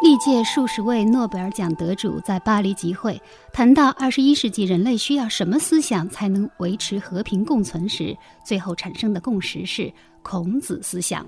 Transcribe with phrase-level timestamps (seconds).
[0.00, 3.20] 历届数十位诺贝尔奖得主在巴黎集会，
[3.52, 9.92] 谈到二十一世纪人类需要什么思想才能维持和平共存时，最后产生的共识是
[10.22, 11.26] 孔子思想。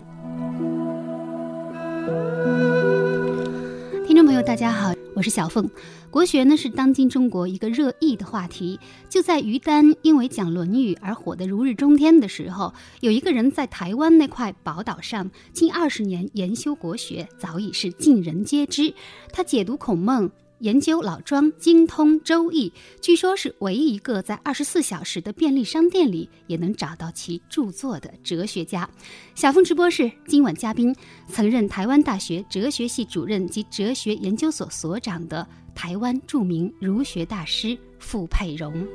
[4.42, 4.94] 大家好。
[5.14, 5.68] 我是小凤，
[6.10, 8.80] 国学呢是当今中国一个热议的话题。
[9.06, 18.94] 就在于丹因为讲《论语》而火得如日中天的时候，有一个人在台湾那块宝岛上近二十年研修国学，早已是尽人皆知。
[19.30, 20.30] 他解读孔孟。
[20.60, 28.88] 研究老庄，精通周易，据说是唯一一个在二十四小时的便利商店里也能找到其著作的哲学家。
[29.34, 30.94] 小峰直播室今晚嘉宾，
[31.28, 38.86] 曾任台湾大学哲学系主任及哲学研究所所长的台湾著名儒学大师傅佩荣。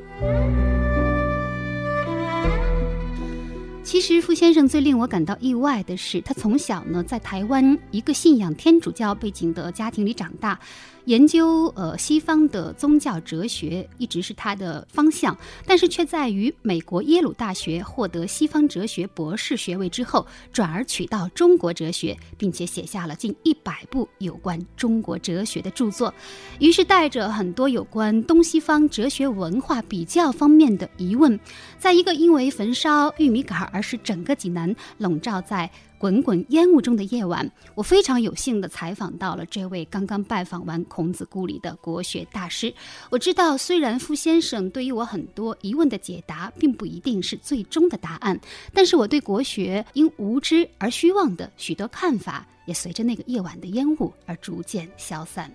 [3.86, 10.59] 其实傅先生最令我感到意外的是，他从小呢在台湾一个信仰天主教背景的家庭里长大。
[11.05, 26.11] 研究呃西方的宗教哲学一直是他的方向，但是却在于美国耶鲁大学获得西方哲学博士学位之后，转而取到中国哲学，并且写下了近一百部有关中国哲学的著作。
[26.59, 31.39] 于是带着很多有关东西方哲学文化比较方面的疑问，
[31.77, 35.69] 在一个因为焚烧玉米杆而是整个济南笼罩在。
[35.97, 42.71] 滚滚烟雾中的夜晚，我非常有幸地采访到了这位刚刚拜访完孔子故里的国学大师。
[43.09, 48.39] 我知道，虽然傅先生对于我很多疑问的解答并不一定是最终的答案，
[48.73, 55.49] 但是我对国学因无知而虚妄的许多看法，也随着那个夜晚的烟雾而逐渐消散。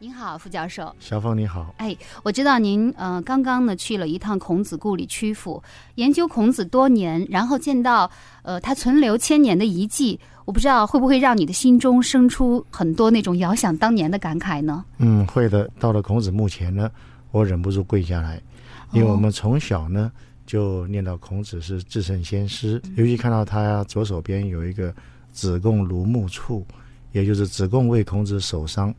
[0.00, 0.94] 您好，傅教授。
[0.98, 1.74] 小芳你好。
[1.78, 5.62] 哎，我知道您呃刚刚呢去了一趟孔子故里曲阜，
[5.94, 8.10] 研究孔子多年，然后见到
[8.42, 14.84] 呃他存留千年的遗迹，我不知道会不会让你的心中生出很多那种遥想当年的感慨呢？
[14.98, 15.70] 嗯，会的。
[15.78, 16.90] 到了孔子墓前呢，
[17.30, 18.42] 我忍不住跪下来，
[18.92, 20.10] 因为我们从小呢
[20.44, 24.92] 就念到孔子是至圣先师，尤其看到他左手边有一个
[25.30, 26.66] 子贡庐墓处，
[27.12, 28.92] 也就是子贡为孔子守丧。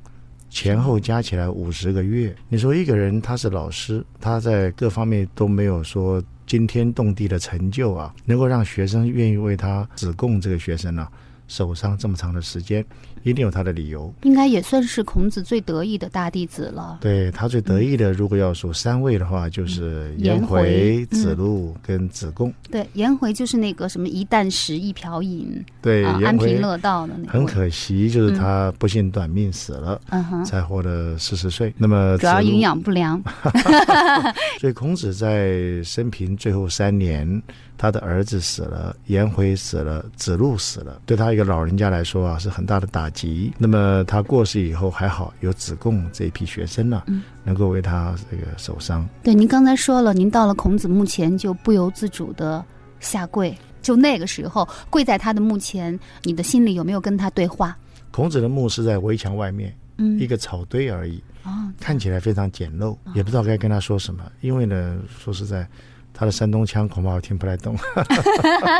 [0.50, 11.08] 前后加起来五十个月，你说一个人他是老师，他在各方面都没有说惊天动地的成就啊，能够让学生愿意为他子贡这个学生呢？
[11.48, 12.84] 守上这么长的时间，
[13.26, 14.14] 一定有他的理由。
[14.22, 17.00] 应该也算是孔子最得意的大弟子了。
[17.02, 22.54] 对他最得意的，如果要说三位的话，就是颜回、子路跟子贡。
[22.72, 27.32] 对，颜回就是那个什么一箪食，一瓢饮，对，安贫乐道的那个。
[27.34, 30.00] 很可惜，就是他不幸短命死了，
[30.46, 31.74] 才活了四十岁。
[31.78, 33.22] 那么主要营养不良。
[34.62, 37.42] 所以孔子在生平最后三年。
[37.78, 43.15] 他的儿子死了，颜回死了，子路死了，对他一个老人家来说啊，是很大的打击。
[43.58, 47.04] 那么他过世以后还好，有子贡这一批学生呢，
[47.44, 49.08] 能够为他这个守丧。
[49.24, 52.64] 对，您刚才说了，您到了孔子墓前就不由自主的
[53.00, 57.78] 下跪，就那个时候跪在他的墓前，你的心里有没有跟他对话？
[58.12, 65.68] 孔子的墓是在围墙外面，嗯，一个草堆而已，哦，看起来非常简陋，也不知道该跟他说什么，因为呢，说实在。
[66.18, 67.78] 他的山东腔恐怕我听不太懂。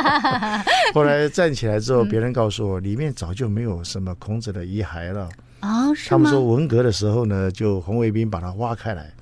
[0.94, 5.28] 后来站起来之后，别人告诉我，里面早就没有什么孔子的遗骸了。
[5.60, 9.12] 啊，是他们说文革的时候呢，就红卫兵把它挖开来，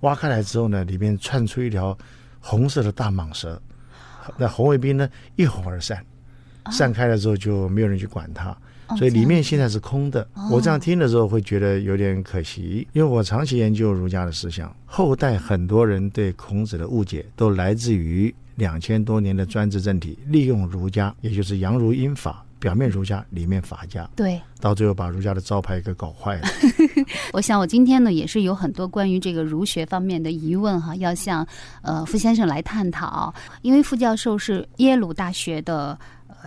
[0.00, 1.96] 挖开来之后呢，里面窜出一条
[2.40, 3.60] 红色的大蟒蛇。
[4.38, 6.02] 那红卫兵呢，一哄而散，
[6.70, 8.56] 散开了之后就没有人去管它。
[8.96, 10.26] 所以里面现在是空的。
[10.50, 26.48] 我这样听的时候会觉得有点可惜，因为我长期研究儒家的思想，后代很多人对孔子的误解都来自于两千多年的专制政体利用儒家，也就是阳儒阴法，表面儒家，里面法家，对，到最后把儒家的招牌给搞坏了。
[27.32, 31.46] 我想我今天呢也是有很多关于这个儒学方面的疑问哈，要向
[31.82, 33.32] 呃傅先生来探讨，
[33.62, 35.98] 因为傅教授是耶鲁大学的。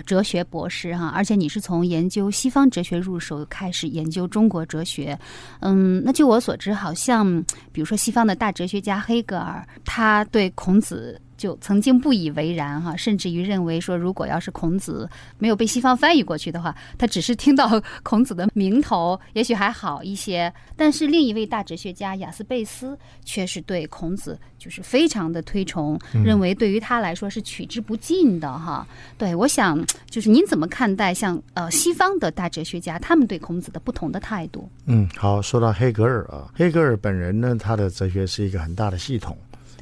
[0.06, 5.18] 哲学博士哈，而且你是从研究西方哲学入手，开始研究中国哲学。
[5.60, 11.20] 嗯，那据我所知，好像比如说西方的大哲学家黑格尔，他对孔子。
[11.44, 17.70] 就曾经不以为然哈，甚至于认为说，如果要是孔子没有被西方翻译过去的话，他只是听到
[18.02, 20.54] 孔子的名头，也许还好一些。
[20.78, 28.88] 但是另一位大哲学家雅斯贝斯却是对孔子就是非常的推崇，认为对于他来说是取之不尽的哈。
[29.18, 34.70] 对，我想就是您怎么看待像呃西方的大哲学家他们对孔子的不同的态度？
[34.86, 39.38] 嗯，好，说到黑格尔啊，黑格尔本人呢，他的哲学是一个很大的系统。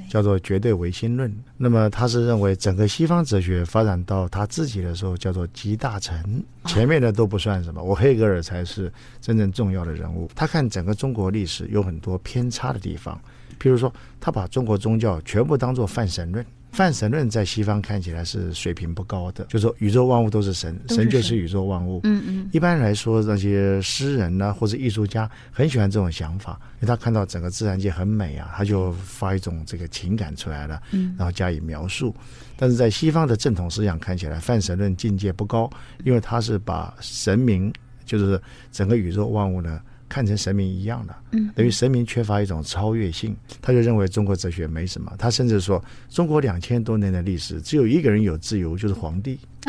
[0.09, 1.33] 叫做绝对唯心论。
[1.57, 10.29] 那么他是认为整个西方哲学发展到他自己的时候，叫做集大成，前面的都不算什么，我黑格尔才是真正重要的人物。
[10.35, 13.19] 他看整个中国历史有很多偏差的地方，
[13.59, 16.45] 譬如说，他把中国宗教全部当做泛神论。
[16.71, 21.99] 泛神论在西方看起来是水平不高的，就是说宇宙万物都是神，神就是宇宙万物。
[22.03, 22.49] 嗯嗯。
[22.53, 32.15] 一般来说，那些诗人呢，或者艺术家很喜欢这种想法，因为他看到整个自然界很美啊，他就发一种这个情感出来了，嗯，然后加以描述。
[32.55, 35.69] 但是在西方的正统思想看起来，泛神论境界不高，
[36.05, 37.73] 因为他是把神明，
[38.05, 38.41] 就是
[38.71, 39.81] 整个宇宙万物呢。
[40.11, 45.13] 看成神明一样的，嗯，等于神明缺乏一种超越性，他就认为中国哲学没什么。
[45.17, 49.39] 他甚至说，中国两千多年的历史，只有一个人有自由，就是皇帝。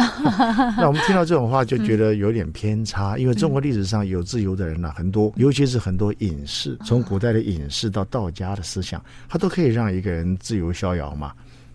[0.77, 11.33] 那我们听到这种话就觉得有点偏差，因为中国历史上有自由的人呢很多，尤其是很多隐士，从古代的隐士到道家的思想，他都可以让一个人自由逍遥嘛。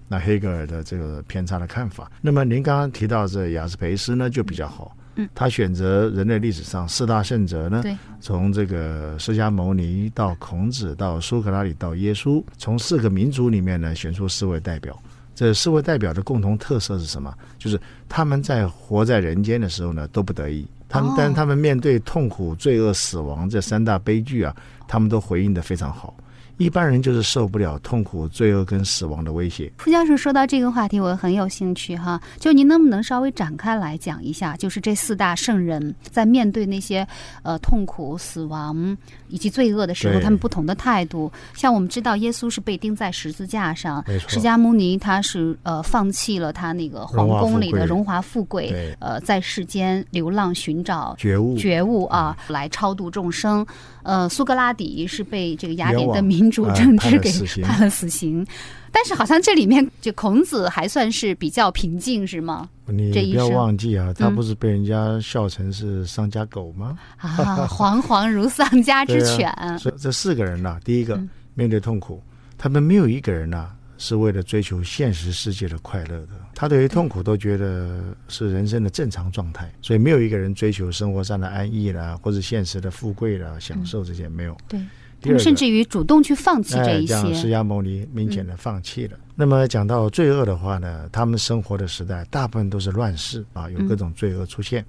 [0.10, 4.96] 那黑格尔的这个偏差的看法，那么您刚刚提到这雅斯培斯呢，就比较好。
[5.34, 7.84] 他选择人类历史上四大圣哲呢，
[8.20, 14.98] 从这个释迦牟尼到孔子到苏格拉底到耶稣，从四个民族里面呢选出四位代表。
[15.36, 17.32] 这四位代表的共同特色是什么？
[17.60, 17.80] 就是
[18.10, 24.56] 他们在活在人间的时候呢都不得意，他们但他们面对痛苦、罪恶、死亡这三大悲剧啊，
[24.88, 26.16] 他们都回应的非常好。
[26.58, 29.72] 一般人就是受不了痛苦、罪恶跟死亡的威胁。
[29.78, 32.20] 傅教授说到这个话题，我很有兴趣哈。
[32.40, 34.56] 就您能不能稍微展开来讲一下？
[34.58, 37.08] 就是这四大圣人在面对那些
[37.44, 38.98] 呃痛苦、死亡
[39.30, 41.32] 以及罪恶的时候，他们不同的态度。
[41.54, 53.66] 像我们知道，耶稣是被钉在十字架上，释迦牟尼他是呃放弃了他那个皇宫里的荣华富贵，呃，在世间流浪寻找觉悟觉悟啊，来超度众生。
[54.08, 57.30] 呃，苏格拉底是被这个雅典的民主政治给
[57.62, 58.48] 判了死刑，
[58.90, 62.70] 但是好像这里面就孔子还算是比较平静，是吗？
[62.86, 66.98] 你不要忘记啊，他不是被人家笑成是丧家狗吗？
[67.20, 69.54] 啊，惶惶如丧家之犬。
[69.78, 71.22] 所以这四个人呐，第一个
[71.54, 72.24] 面对痛苦，
[72.58, 73.72] 他们没有一个人呐。
[73.98, 84.56] 是为了追求现实世界的快乐的，他对于痛苦都觉得是人生的正常状态，所以没有一个人追求生活上的安逸啦，或者现实的富贵啦、享受这些没有。
[84.68, 84.80] 对，
[85.22, 87.14] 他们甚至于主动去放弃这一些。
[87.14, 89.18] 像释迦牟尼明显的放弃了。
[89.36, 94.86] 那么讲到罪恶的话呢，他们生活的时代大部分都是乱世啊，有各种罪恶出现。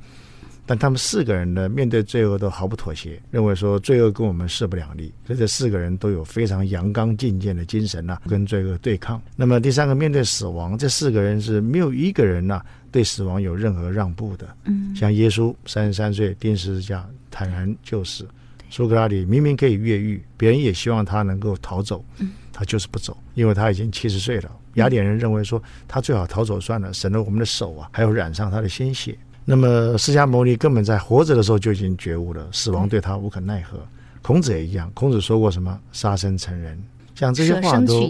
[0.68, 9.18] 但他们四个人呢，面对罪恶都毫不妥协，认为说罪恶跟我们势不两立，所以这四个人都有非常阳刚进谏的精神呐，跟罪恶对抗。
[9.34, 12.60] 那么第三个，面对死亡，这四个人是没有一个人呐
[12.92, 14.46] 对死亡有任何让步的。
[14.64, 18.26] 嗯，像耶稣三十三岁钉十字架，坦然就死；
[18.68, 22.04] 苏格拉底明明可以越狱，别人也希望他能够逃走，
[22.52, 24.50] 他就是不走，因为他已经七十岁了。
[24.74, 29.16] 雅典人认为说他最好逃走算了，省得我们的手啊还要染上他的鲜血。
[29.50, 33.78] 那么，释迦牟尼根本在活着的时候就已经觉悟了，死亡对他无可奈何。
[34.20, 36.78] 孔子也一样，孔子说过什么“杀生成仁”。
[37.18, 38.08] 像这些话都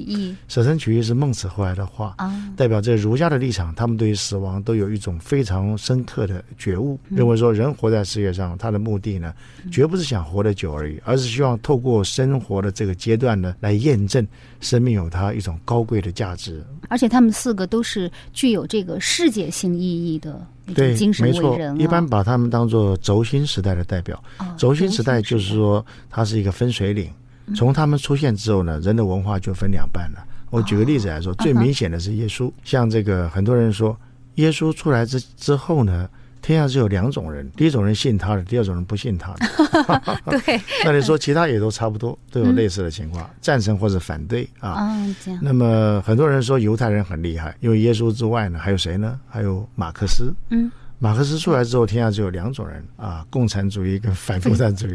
[0.48, 2.14] 舍身取义是孟子后来的话，
[2.54, 3.74] 代表这儒家的立场。
[3.74, 9.32] 他们对于死亡都有一种非常深刻的觉悟，认为说人活在世界上，他的目的呢，
[9.72, 14.26] 绝不是想活得久而已，而是希望透过生活的这个阶段呢，来验证
[14.60, 16.62] 生命有它一种高贵的价值。
[16.90, 21.80] 而且他们四个都是具有这个世界性意义的对，精神伟人。
[21.80, 24.22] 一般把他们当做轴心时代的代表。
[24.58, 27.10] 轴心时代就是说，它是一个分水岭。
[27.54, 30.24] 从他们出现之后呢，人的文化就分两半了。
[30.50, 32.50] 我举个例子来说，最明显的是耶稣。
[32.64, 33.94] 像这个很多人说，
[34.36, 36.08] 耶稣出来之之后呢，
[36.40, 40.20] 天下只有两种人：第一种人信他的，第二种人不信他的。
[40.46, 40.60] 对。
[40.84, 44.88] 那你说其他也都差不多，都有类似的情况，赞成或者反对啊。
[45.22, 45.38] 这样。
[45.42, 49.20] 那么很多人说犹太人很厉害，因为耶稣之外呢，还有谁呢？
[49.28, 50.32] 还有马克思。
[50.50, 50.70] 嗯。
[50.98, 54.92] 马克思出来之后，天下只有两种人啊，共产主义跟反共产主义。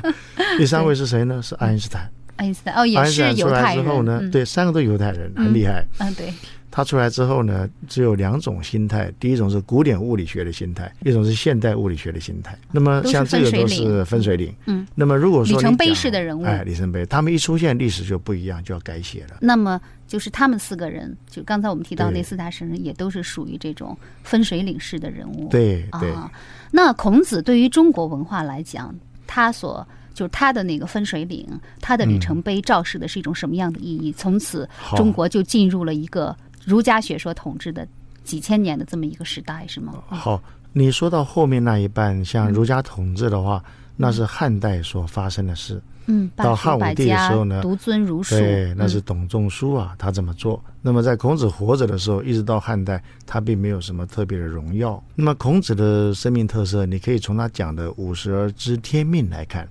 [0.58, 1.40] 第三位是谁呢？
[1.42, 2.10] 是爱因斯坦。
[2.36, 3.84] 爱因斯坦哦，也是犹太人。
[3.84, 5.84] 之后呢，对，三个都犹太人，很厉害。
[5.98, 6.32] 嗯，对。
[6.78, 12.56] 他出来之后呢，只有两种心态，第一种是古典物理学的心态，一种是现代物理学的心态。
[12.70, 14.54] 那么像这个都是分水岭。
[14.66, 14.86] 嗯。
[14.94, 19.38] 那么如果说里程碑式的人物，哎，里程碑，他们一出现，历史就不一样，就要改写了。
[19.40, 25.48] 那么就是他们四个人，就刚才我们提到那四大神人，也都是属于这种分水岭式的人物。
[25.48, 26.14] 对对。
[26.70, 28.94] 那孔子对于中国文化来讲，
[29.26, 31.44] 他所就是他的那个分水岭，
[31.80, 34.12] 他的里程碑，昭示的是一种什么样的意义？
[34.12, 36.36] 从此，中国就进入了一个
[36.68, 37.88] 儒家学说统治的
[38.24, 39.94] 几千年的这么一个时代，是吗？
[40.06, 40.38] 好，
[40.74, 43.64] 你说到后面那一半，像儒家统治的话，
[43.96, 45.80] 那是汉代所发生的事。
[46.10, 50.62] 嗯，到汉武帝的时候呢，独尊儒术，对，那是董仲舒啊，他这么做。
[50.82, 55.02] 那么在孔子活着的时候，一直到汉代，他并没有什么特别的荣耀。
[55.14, 59.66] 那么孔子的生命特色，你可以从他讲的“五十而知天命”来看，“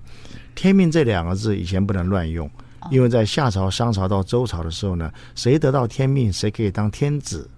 [0.56, 2.48] 天命”这两个字以前不能乱用，
[2.90, 7.48] 因为在夏朝、商朝到周朝的时候呢，谁得到天命，谁可以当天子，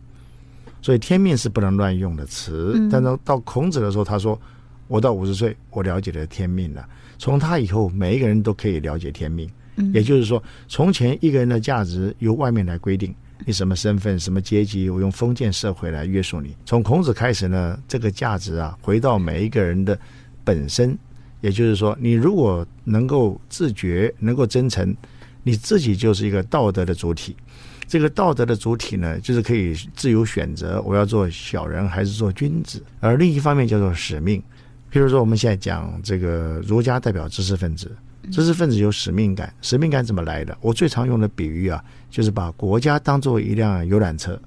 [0.83, 2.77] 所以“天命”是不能乱用的词。
[2.91, 4.41] 但是到孔子的时候，他说
[4.89, 9.49] ：“我到五十岁，我了解了天命了。”从他以后，每一个人都可以了解天命。
[9.77, 16.57] 嗯，也就是说，从前一个人的价值由外面来规定，你什么身份、什么阶级，我用封建社会来约束你。
[16.65, 19.99] 从孔子开始呢，这个价值啊，回到每一个人的
[20.43, 20.99] 本身。
[21.43, 24.95] 也就是说，你如果能够自觉、能够真诚，
[25.43, 27.37] 你自己就是一个道德的主体。
[27.87, 32.81] 这个道德的主体呢，就是可以自由选择，我要做小人还是做君子。
[33.01, 34.41] 而另一方面叫做使命。
[34.93, 37.91] 譬如说，我们现在讲这个儒家代表知识分子，
[38.31, 40.57] 知识分子有使命感，使命感怎么来的？
[40.61, 44.41] 我最常用的比喻啊，就是把国家当做一辆游览车，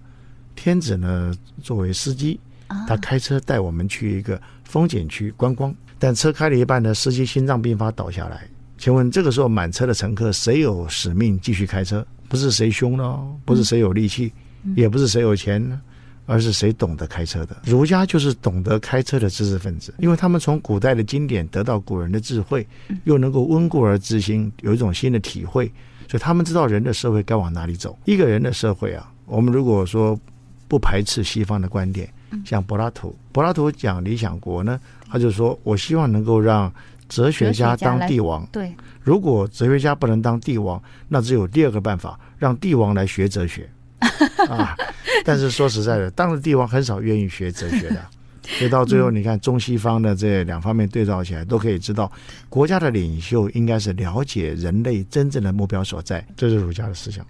[0.55, 2.39] 天子呢作为司机，
[2.87, 5.73] 他开车带我们去一个风景区观光。
[5.99, 8.47] 但车开了一半呢，司机心脏病发倒下来。
[8.83, 12.05] 请问这个时候满车的乘客谁有使命继续开车？
[12.27, 14.29] 不是谁凶呢，不是谁有力气，
[14.75, 15.79] 也不是谁有钱呢？
[16.25, 17.55] 而是谁懂得开车的？
[17.63, 22.67] 儒家就是懂得开车的知识分子，因为他们从古代的经典得到古人的智慧，
[23.05, 25.65] 又能够温故而知新，有一种新的体会，
[26.09, 27.97] 所以他们知道人的社会该往哪里走。
[28.03, 30.19] 一个人的社会啊，我们如果说
[30.67, 32.13] 不排斥西方的观点，
[32.43, 34.77] 像柏拉图，柏拉图讲理想国呢，
[35.09, 36.69] 他就说我希望能够让
[37.13, 38.43] 哲学家当帝王。
[38.51, 43.69] 对，如果哲学家不能当帝王，那只有第二个办法，让帝王来学哲学。
[44.49, 44.75] 啊！
[45.23, 48.05] 但是说实在的，当了帝王很少愿意学哲学的，
[48.43, 52.11] 所以到最后你看中西方的这两方面对照起来，都可以知道，
[52.49, 57.25] 国家的领袖应该是了解人类真正的目标所在，这是儒家的思想。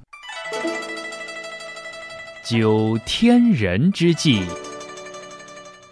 [2.44, 4.44] 究天人之际，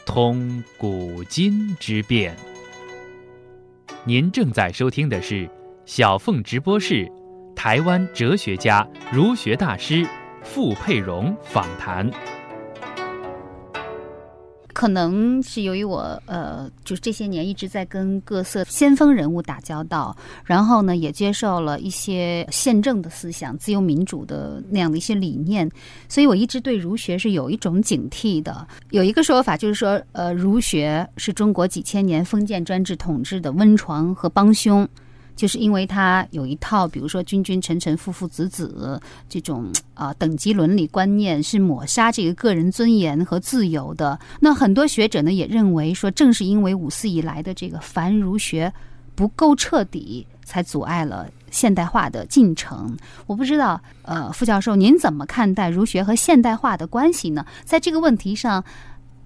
[0.06, 2.36] 通古今之变。
[4.04, 5.48] 您正在收听的是
[5.86, 7.08] 小凤直播室，
[7.56, 10.08] 台湾哲学家、儒学大师。
[10.44, 12.10] 傅佩荣访谈，
[14.74, 25.70] 可能是由于我呃，就是这些年一直在跟各色先锋人物打交道，然后呢，也接受了一些宪政的思想、自由民主的那样的一些理念，
[26.08, 28.68] 所以我一直对儒学是有一种警惕的。
[28.92, 34.88] 有一个说法就是说，呃，儒学是中国几千年封建专制统治的温床和帮凶。
[35.36, 44.20] 就是因为他有一套，比如说君君臣臣父父子子这种啊等级伦理观念，是抹杀这个个人尊严和自由的。
[44.40, 48.72] 那很多学者呢也认为说，正是因为五四以来的这个繁儒学
[49.16, 52.96] 不够彻底，才阻碍了现代化的进程。
[53.26, 57.46] 我不知道，呃，傅教授您怎么看待儒学和现代化的关系呢？
[57.66, 58.64] 在这个问题上，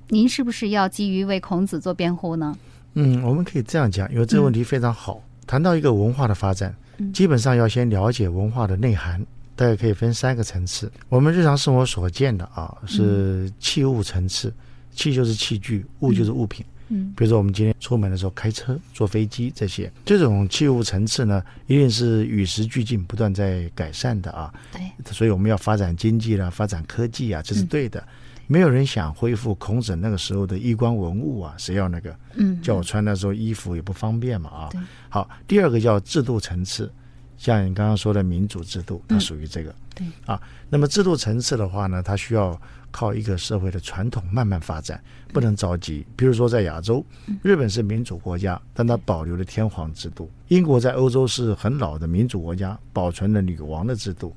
[0.10, 2.56] 您是不是要基于为孔子做辩护呢？
[2.94, 5.22] 嗯，我们可以这样讲，因为这个问题非常好。
[5.48, 6.76] 谈到一个文化的发展，
[7.14, 9.24] 基本上要先了解文化的内涵，
[9.56, 10.92] 大概可以分三个层次。
[11.10, 14.54] 我们日常生活所见的啊，是器物层次，
[14.94, 16.66] 器就是器具，物就是物品。
[16.90, 24.54] 嗯，比如说我们今天出门的时候，开车、坐飞机这些，这种器物层次呢，一定是与时俱进、不断在改善的啊。
[24.72, 28.08] 对，所以我们要发展经济啦，发展科技啊，这是对的。
[28.48, 32.16] 没有人想恢复孔子那个时候的衣冠文物啊，谁要那个？
[32.36, 34.70] 嗯，叫我穿那时候衣服也不方便嘛啊。
[35.10, 36.92] 好，第二个叫制度层次，
[37.38, 39.74] 像你刚刚说的民主制度，它属于这个。
[39.96, 42.60] 对啊，那么制度层次的话呢，它需要
[42.92, 46.06] 靠一个社会的传统慢慢发展，不能着急。
[46.18, 47.06] 比如说在亚洲，
[47.42, 54.36] 日本是民主国家，但它保留了天皇制度；英国在欧洲是很老的民主国家，保存了女王的制度。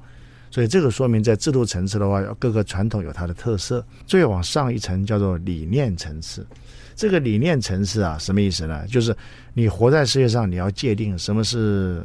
[0.51, 3.85] 所以这个说明，在制度层次的话，各个传统有它的特色。
[4.07, 6.47] 最往上一层叫做理念层次。
[6.97, 8.87] 这个理念层次啊，什么意思呢？
[8.89, 9.15] 就是
[9.55, 12.05] 你活在世界上，你要界定什么是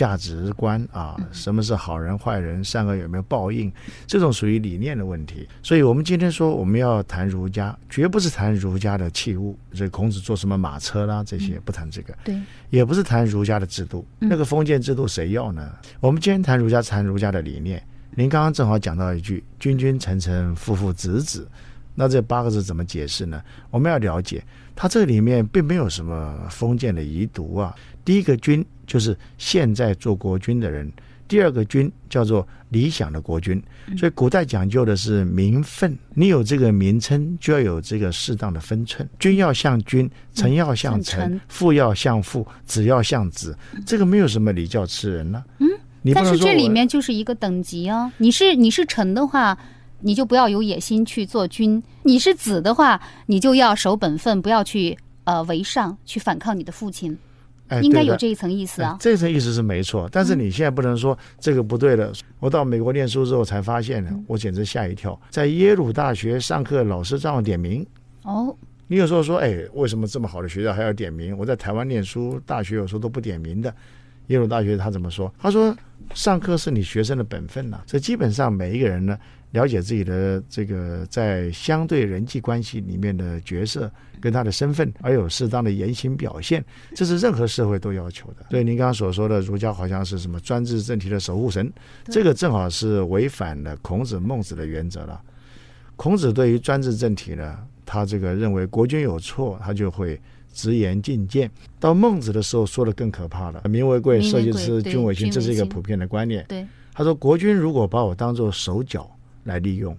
[0.00, 3.70] 价值观啊，什么是好人坏人，善恶有没有报应，
[4.06, 5.46] 这种属于理念的问题。
[5.62, 12.16] 所以，我们今天说我们要谈儒家，绝不是谈儒家的器物，这孔子坐什么马车啦这些，不谈这个。
[12.24, 12.34] 对，
[12.70, 15.70] 也不是谈儒家的制度，那个封建制度谁要呢？
[16.00, 17.82] 我们今天谈儒家，谈儒家的理念。
[18.14, 21.46] 您刚刚正好讲到一句“君君臣臣父父子子”，
[21.94, 23.42] 那这八个字怎么解释呢？
[23.70, 24.42] 我们要了解，
[24.74, 27.74] 它这里面并没有什么封建的遗毒啊。
[28.02, 30.92] 第一个“君”就是现在做国君的人，
[31.28, 33.62] 第二个“君”叫做理想的国君。
[33.96, 39.08] 所以古代讲究的是名分，你有这个名称，就要有这个适当的分寸。
[39.20, 43.56] 君要像君，臣要像臣，父要像父，子要像子，
[43.86, 45.44] 这个没有什么礼教吃人呢。
[45.60, 45.68] 嗯。
[46.12, 48.10] 但是这里面就是一个等级哦！
[48.16, 49.56] 你是你是臣的话，
[50.00, 57.16] 你就不要有野心去做君；你是子的话，你就要守本分，不要去呃为上，去反抗你的父亲。
[57.70, 58.96] 哎，应该有这一层意思啊。
[59.00, 62.12] 这层意思是没错，但是你现在不能说这个不对了。
[62.38, 67.86] 我到美国念书之后才发现呢，我简直吓一跳，在耶鲁大学上课，老师这样点名。
[68.24, 68.54] 哦，
[68.88, 71.36] 你有时候说，哎，为什么这么好的学校还要点名？
[71.38, 73.72] 我在台湾念书，大学有时候都不点名的。
[74.26, 75.32] 耶鲁大学他怎么说？
[75.38, 75.76] 他说
[76.14, 77.80] ：“上课是你学生的本分呐。
[77.86, 79.18] 这基本上每一个人呢，
[79.52, 88.46] 了解自己的这个在相对人际关系里面的角色跟他的身份，而有适当的言行表现，这是任何社会都要求的。
[88.50, 91.72] 所以您刚刚所说的儒家好像是什么专制政体的守护神，
[92.04, 95.20] 这个正好是违反了孔子、孟子的原则了。
[95.96, 100.20] 孔子对于专制政体呢，他这个认为国君有错，他就会。”
[100.52, 101.48] 直言进谏，
[101.78, 103.62] 到孟子的时候说的更可怕了。
[103.70, 106.44] 民为贵，社稷之君为轻，这是一个普遍的观念。
[106.48, 109.08] 对，他说国君如果把我当做手脚
[109.44, 109.96] 来利用，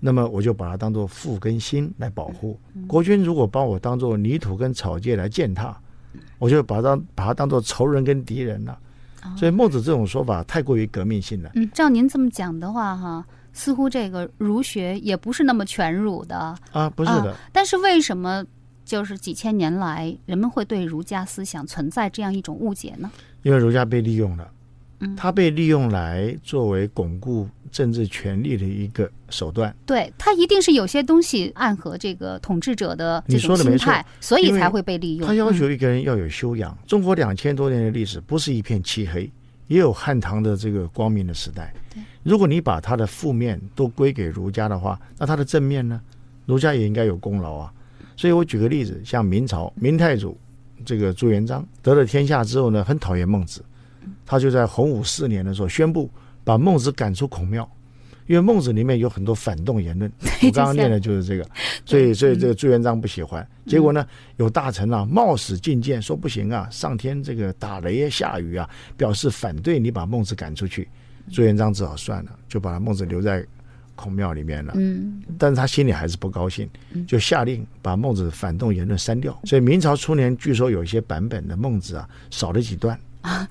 [0.00, 2.58] 那么我就把它当做父跟心来保护。
[2.86, 5.76] 国君如果把我当做泥土跟草芥来践踏，
[6.38, 8.78] 我就把它把它当做仇人跟敌人了。
[9.36, 11.50] 所以孟子这种说法太过于革命性了。
[11.54, 17.34] 嗯，照您这么讲的话，哈，似乎这个儒学也不是那么全儒的啊，不是的。
[17.52, 18.44] 但是为什么？
[18.84, 23.10] 就是几千年来，人们会对儒家思想存在这样一种误解呢？
[23.42, 24.55] 因为儒家被利用了，嗯，
[25.16, 29.74] 它被利用来作为巩固政治权力的一个手段。
[29.84, 35.26] 对，它一定是有些东西暗合这个统治者的这种心态，所以才会被利用。
[35.26, 36.76] 他要求一个人要有修养。
[36.86, 39.30] 中国两千多年的历史不是一片漆黑，
[39.68, 41.74] 也有汉唐的这个光明的时代。
[42.22, 46.00] 如果你把他的负面都归给儒家的话，那他的正面呢？
[46.44, 47.72] 儒家也应该有功劳啊。
[48.16, 50.38] 所以我举个例子，像明朝明太祖
[50.84, 53.62] 这个朱元璋得了天下之后呢，很讨厌孟子，
[54.26, 56.10] 他就在洪武四年的时候宣布
[56.44, 57.66] 把孟子赶出孔庙，
[58.26, 60.12] 因为孟子里面有很多反动言论。
[60.42, 61.48] 我刚刚念的就是这个，
[61.84, 63.46] 所以所以这个朱元璋不喜欢。
[63.66, 70.88] 结果呢，有大臣啊冒死进谏说不行啊，上天这个打雷下雨啊，表示反对你把孟子赶出去。
[71.32, 73.46] 朱元璋只好算了，就把孟子留在。
[73.98, 76.68] 孔庙里面了，嗯，但是他心里还是不高兴，
[77.08, 79.34] 就下令把孟子反动言论删掉。
[79.44, 83.00] 所以明朝初年，据说有一些版本的孟子啊，少了几段，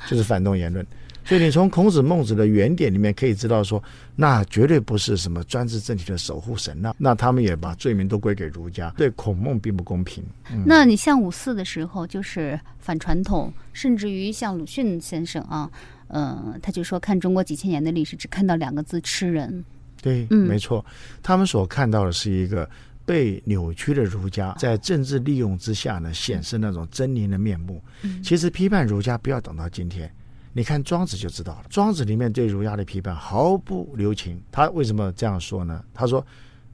[0.07, 0.85] 就是反动言论。
[1.27, 3.83] 所以你从孔子、孟子的原点里面可以知道，说
[4.15, 6.93] 那绝对不是什么专制政体的守护神呐。
[6.99, 10.23] 那他们也把罪名都归给儒家，对孔孟并不公平。
[10.63, 15.67] 那你像五四的时候，就是反传统，甚至于像鲁迅先生啊，
[16.09, 19.65] 嗯，他就说看中国几千年的历史，只看到两个字：吃人。
[20.03, 20.85] 对，没错，
[21.23, 22.69] 他们所看到的是一个
[23.05, 27.81] 被扭曲的儒家，在政治利用之下呢，显示那种狰狞的面目。
[28.23, 30.11] 其实批判儒家不要等到今天，
[30.53, 31.65] 你看庄子就知道了。
[31.69, 34.41] 庄子里面对儒家的批判毫不留情。
[34.51, 35.83] 他为什么这样说呢？
[35.93, 36.25] 他说，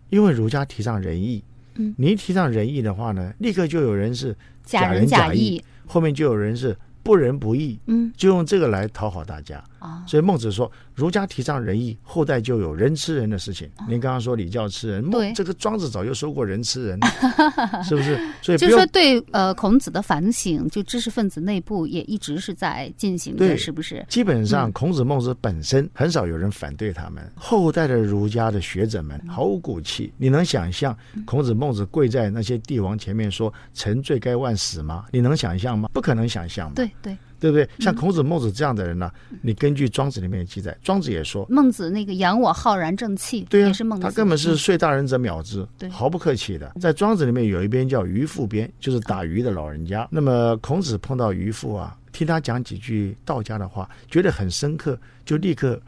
[0.09, 1.43] 因为儒家提倡仁义，
[1.75, 9.61] 嗯，你一提倡仁义的话呢，立刻就有人是假仁假义，后面就有人是不仁不义，嗯，就用这个来讨好大家。
[9.81, 13.67] 啊，所以孟子说，儒家提倡仁义，后代就有人吃人的事情。
[13.89, 16.99] 您刚刚说礼教吃人，对，这个庄子早就说过人吃人，
[17.83, 18.15] 是不是？
[18.43, 24.05] 所以就说对呃孔子的反省，就知识分子内部也一直是在进行的，是不是？
[24.07, 30.13] 基本上孔子孟子本身很少有人反对他们，后代的儒家的学者们毫无骨气。
[30.17, 35.05] 你能想象孔子孟子跪在那些帝王前面说“臣罪该万死”吗？
[35.11, 35.89] 你能想象吗？
[35.91, 36.71] 不可能想象。
[36.75, 37.17] 对对。
[37.41, 37.67] 对不对？
[37.80, 39.12] 像孔子、孟子这样的人呢？
[39.41, 44.04] 你根据庄子里面记载，庄子也说，孟子那个扬我浩然正气，对也是孟子。
[44.04, 46.71] 他根本是睡大人者藐之，对，毫不客气的。
[46.80, 50.08] 在庄子里面有一边叫渔父边，就是打鱼的老人家。
[50.12, 55.82] 那么孔子碰到渔父啊，听他讲几句道家的话，觉得很深刻，就立刻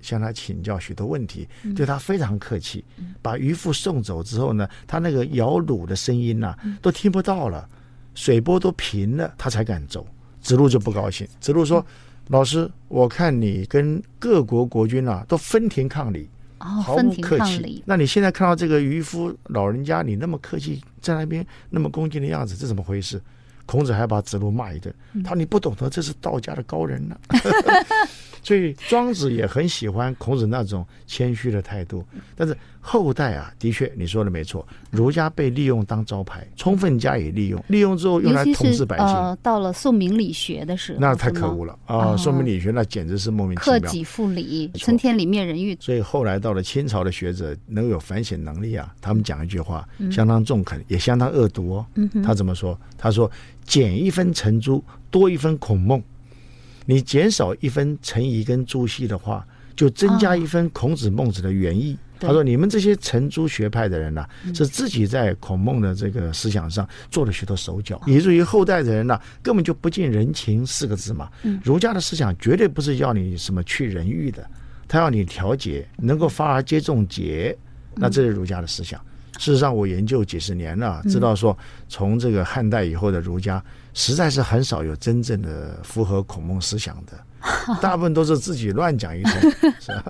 [0.00, 2.84] 向他请教许多问题，对他非常客气。
[3.20, 7.68] 把渔父送走之后呢，他那个摇橹的声音呐，都听不到了，
[8.14, 10.06] 水波都平了，他才敢走。
[10.40, 11.26] 子路就不高兴。
[11.40, 11.84] 子路说
[12.28, 17.82] ：“老师，我看你跟各国国君啊都分庭抗礼，哦，毫无客气。。
[17.86, 23.20] 那你现在看到这个渔夫老人家，你那么客气，在那边那么恭敬的样子，这怎么回事？
[23.66, 27.16] 孔子还把子路骂一顿，嗯他说你不懂得这是道家的高人呢、
[28.42, 32.04] 所以庄子也很喜欢孔子那种谦虚的态度。
[32.34, 42.16] 但是后代啊，的确你说的没错，儒家被利用当招牌，充分加以利用，利用之后用来统治百姓，呃，到了宋明理学的时候，那太可恶了啊！
[42.16, 43.78] 宋明理学那简直是莫名其妙。
[43.80, 45.76] 克己复礼，没错存天里，灭人欲。
[45.80, 51.86] 所以后来到了清朝的学者能有反省能力啊，他们讲一句话，嗯相当中肯，也相当恶毒哦。
[52.24, 52.78] 他怎么说？
[52.96, 53.30] 他说
[53.64, 56.02] ：“减一分程朱，多一分孔孟。
[56.86, 61.96] 你减少一分陈颐跟朱熹的话，就增加一分孔子、孟子的原意。
[62.18, 62.26] 对。
[62.26, 71.30] 他说：“你们这些陈朱学派的人呐、是自己在孔孟的这个思想上做了许多手脚，以至于后代的人呐、根本就不近人情四个字嘛。
[71.62, 74.46] 儒家的思想绝对不是要你什么去人欲的，
[74.86, 77.56] 他要你调节，能够发而皆众节，
[77.94, 79.00] 那这是儒家的思想。
[79.38, 81.56] 事实上，我研究几十年了，知道说
[81.88, 87.12] 从这个汉代以后的儒家，实在是很少有真正的符合孔孟思想的，
[87.80, 89.32] 大部分都是自己乱讲一通，
[89.80, 90.04] 是吧？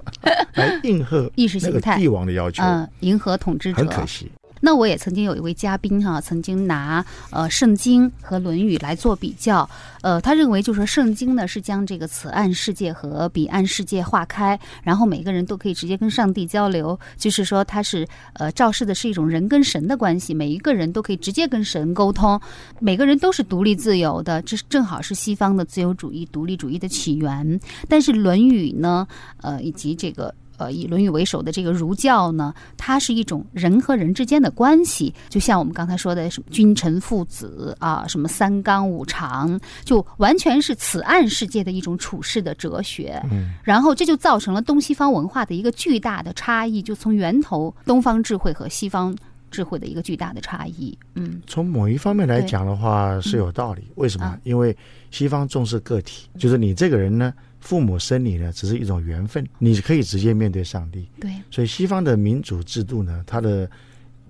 [0.54, 3.86] 来应和 意识形态那个帝王的要求，嗯，迎合统治者很。
[3.88, 4.30] 可惜。
[4.60, 9.68] 那我也曾经有一位嘉宾哈、曾经拿呃圣经和论语来做比较，
[10.02, 22.40] 呃，他认为就是说圣经呢是将这个此岸世界和彼岸世界划开，然后每个人都可以直接跟上帝交流，就是说它是呃昭示的是一种人跟神的关系，每一个人都可以直接跟神沟通，
[22.78, 27.60] 每个人都是独立自由的，这正好是西方的自由主义、独立主义的起源。
[27.88, 29.06] 但是《论语》呢，
[29.40, 30.34] 呃，以及这个。
[30.60, 43.18] 呃，以《论语》为首的这个儒教呢，它是一种人和人之间的关系，就像我们刚才说的什么君臣父子啊，什么三纲五常，就完全是此岸世界的一种处世的哲学。
[43.32, 49.16] 嗯，然后这就造成了东西方文化的一个巨大的差异，就从源头东方智慧和西方
[49.50, 50.96] 智慧的一个巨大的差异。
[51.14, 54.38] 嗯从某一方面来讲的话是有道理，为什么啊？
[54.42, 54.76] 因为
[55.10, 61.08] 西方重视个体，就是你这个人呢，父母生你呢只是一种缘分，你可以直接面对上帝。
[61.20, 63.70] 对，所以西方的民主制度呢，它的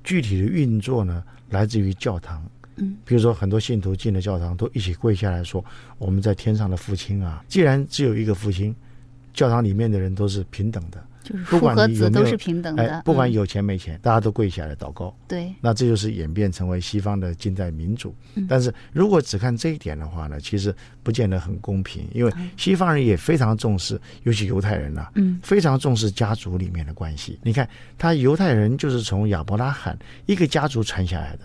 [0.05, 2.45] 具体的运作呢，来自于教堂。
[2.77, 5.65] 嗯，比如说很多信徒进了教堂，都一起跪下来说
[5.99, 8.75] ：“我们在天上的父亲啊！”既然只有一个父亲，
[9.33, 15.15] 教堂里面的人都是平等的，就是父和子都是平等的，哎，不管嗯有钱没钱，大家都跪下来祷告。
[15.29, 18.15] 对，那这就是演变成为西方的近代民主。
[18.35, 27.39] 嗯但是如果只看这一点的话呢，其实不见得很公平，因为西方人也非常重视，尤其犹太人呐、嗯非常重视家族里面的关系。
[27.43, 31.43] 你看，他犹太人就是从亚伯拉罕一个家族传下来的。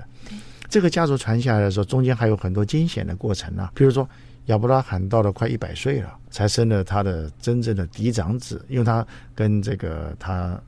[0.70, 4.08] 这个家族传下来的时候，中间还有很多惊险的过程啊，比如说。
[4.46, 10.60] 亚伯拉罕到了快一百岁了，才生了他的真正的嫡长子，因为他跟这个他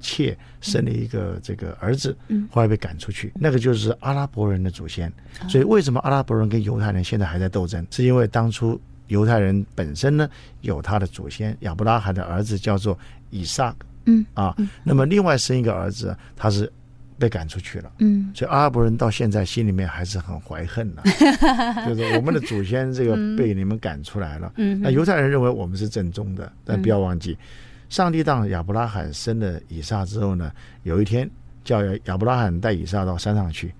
[0.00, 5.12] 妾生了一个这个儿子，嗯后来被赶出去，那个就是阿拉伯人的祖先。
[5.48, 7.86] 所以为什么阿拉伯人跟犹太人现在还在斗争？
[7.90, 10.28] 是因为当初犹太人本身呢
[10.62, 12.98] 有他的祖先亚伯拉罕的儿子叫做
[13.30, 13.74] 以撒
[14.06, 16.72] 嗯啊，那么另外生一个儿子，他是
[17.20, 17.92] 被赶出去了。
[17.98, 21.02] 嗯所以阿拉伯人到现在心里面还是很怀恨的、
[21.86, 24.52] 就是我们的祖先这个被你们赶出来了。
[24.56, 27.36] 嗯那犹太人认为我们是正宗的，但不要忘记，
[27.90, 30.50] 上帝让亚伯拉罕生了以撒之后呢，
[30.82, 31.30] 有一天
[31.62, 33.72] 叫亚伯拉罕带以撒到山上去，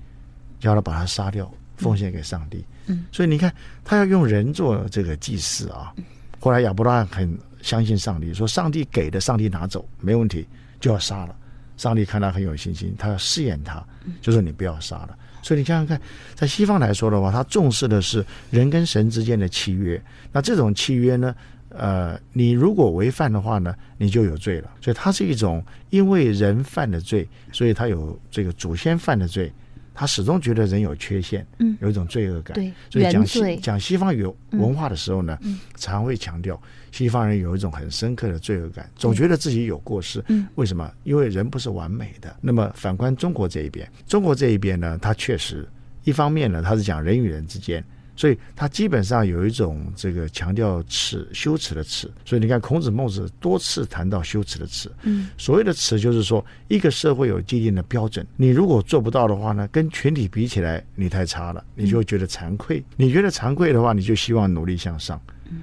[0.61, 2.64] 叫他把他杀掉，奉献给上帝。
[2.87, 3.53] 嗯，所以你看，
[3.85, 5.92] 他要用人做这个祭祀啊。
[6.38, 10.46] 后来亚伯拉罕很相信上帝，说上帝给的，上帝拿走没问题，
[10.79, 11.37] 就要杀了。
[11.81, 13.83] 上帝看他很有信心，他要试验他，
[14.21, 15.16] 就说你不要杀了。
[15.40, 15.99] 所以你想想看，
[16.35, 19.99] 在西方来说的话，他重视的是人跟神之间的契约。
[20.31, 21.35] 那这种契约呢，
[21.71, 24.71] 呃，你如果违反的话呢，你就有罪了。
[24.83, 29.51] 所以它是一种因为人犯的罪，所以他有这个祖先犯的罪，
[29.95, 32.55] 他始终觉得人有缺陷，嗯有一种罪恶感。
[32.55, 35.38] 对，所以讲西讲西方有文化的时候呢，
[35.77, 36.61] 常会强调
[36.92, 40.22] 西方人有一种很深刻的罪恶感，总觉得自己有过失。
[40.29, 40.92] 嗯，为什么？
[41.05, 42.37] 因为人不是完美的。
[42.40, 45.68] 那么反观中国这一边，中国这一边呢，它确实
[46.05, 47.85] 一方面呢，它是讲人与人之间。
[48.16, 54.92] 所以它基本上有一种这个强调耻羞耻的耻，所以你看孔子、孟子多次谈到羞耻的耻。
[55.05, 62.85] 嗯，所谓的耻就是说，一个社会有既定的标准，你如果做不到的话呢，跟群体比起来，你太差了，你就会觉得惭愧。
[62.94, 65.18] 你觉得惭愧的话，你就希望努力向上。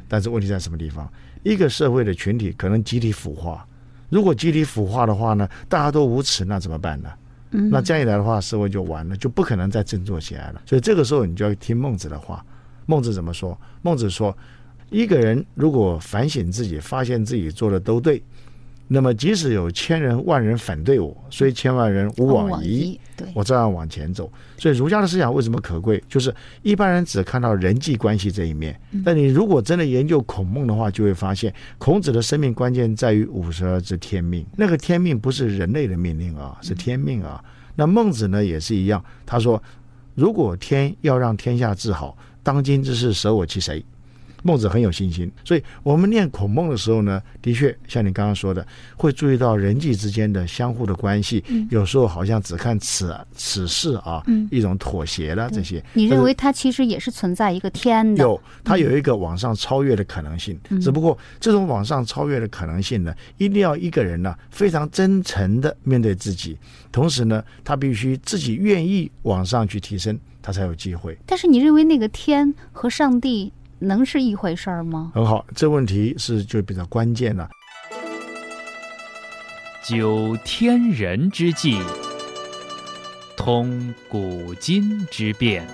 [0.08, 1.12] 但是问题在什么地方？
[1.43, 3.65] 一个社会的群体可能集体腐化，
[4.10, 7.10] 如果集体腐化的话呢，大家都无耻，那怎么办呢？
[7.52, 10.62] 嗯那这样一来的话，社会就完了，就不可能再振作起来了。
[10.65, 12.45] 所以这个时候，你就要听孟子的话。
[12.86, 13.58] 孟子怎么说？
[13.82, 14.38] 孟子说
[14.91, 18.21] ：“一个人如果反省自己，发现自己做的都对，
[18.88, 24.32] 那么即使有千人万人反对我，虽千万人吾往矣，对，我照样往前走。
[24.58, 26.02] 所以儒家的思想为什么可贵？
[26.08, 34.45] 就是一般人只看到人际关系这一面，但你如果真的研究孔孟的话，就会发现孔子的生命关键在于五十而知天命。
[34.56, 37.43] 那个天命不是人类的命令啊，是天命啊。
[37.76, 39.62] 那孟子呢也是一样，他说：
[40.15, 43.84] 如果天要让天下治好，当今之事舍我其谁？
[44.43, 51.43] 孟子很有信心，所以我们念孔孟的时候呢，的确像你刚刚说的，会注意到人际之间的相互的关系。
[51.69, 55.84] 有时候好像只看此此事啊，一种妥协了这些。
[55.93, 58.23] 你认为它其实也是存在一个天的？
[58.23, 60.58] 有，它有一个往上超越的可能性。
[60.82, 66.58] 只不过这种往上超越的可能性呢，一定要一个人呢非常真诚的面对自己，
[66.91, 71.17] 同时呢，他必须自己愿意往上去提升，他才有机会。
[71.26, 73.52] 但是你认为那个天和上帝？
[73.79, 75.11] 能是一回事儿吗？
[75.13, 77.49] 很好，这问题是就比较关键了。
[79.83, 81.79] 究天人之际，
[83.37, 85.65] 通古今之变。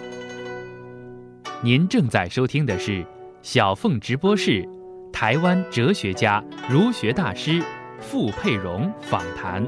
[1.61, 3.05] 您正在收听的是
[3.41, 4.67] 小凤直播室，
[5.11, 7.63] 台湾哲学家、儒学大师
[7.99, 9.65] 傅佩荣访谈。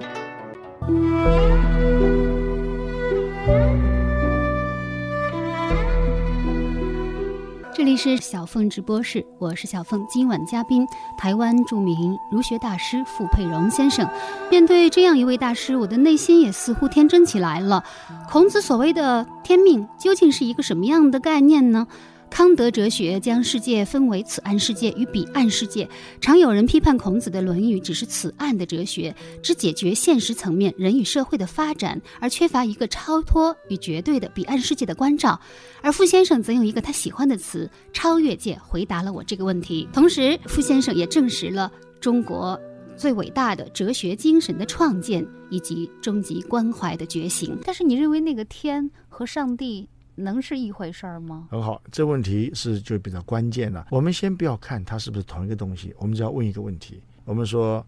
[7.95, 10.05] 是小凤直播室，我是小凤。
[10.09, 10.85] 今晚嘉宾，
[11.17, 14.07] 台湾著名儒学大师傅佩荣先生。
[14.51, 17.83] 面对这样一位大师，我的内心也似乎天真起来了。
[18.29, 21.87] 孔子所谓的天命，究竟是一个什么样的概念呢？
[22.35, 25.87] 康德哲学将世界分为此岸世界与彼岸世界。
[26.19, 35.39] 常有人批判孔子的《论语》只是此岸的哲学，只解决现实层面人与社会的发展，而缺乏一个超脱与绝对的彼岸世界的关照。
[35.81, 39.87] 而傅先生则用一个他喜欢的词“超越界”回答了我这个问题。
[39.93, 41.71] 同时，傅先生也证实了
[42.01, 42.59] 中国
[42.97, 47.57] 最伟大的哲学精神的创建以及终极关怀的觉醒。
[47.63, 49.87] 但是，你认为那个天和上帝？
[50.15, 51.47] 能是一回事儿吗？
[51.51, 53.87] 很好，这问题是就比较关键了。
[53.91, 57.85] 我们先不要看它是不是同一个东西，我们只要问一个问题：我们说，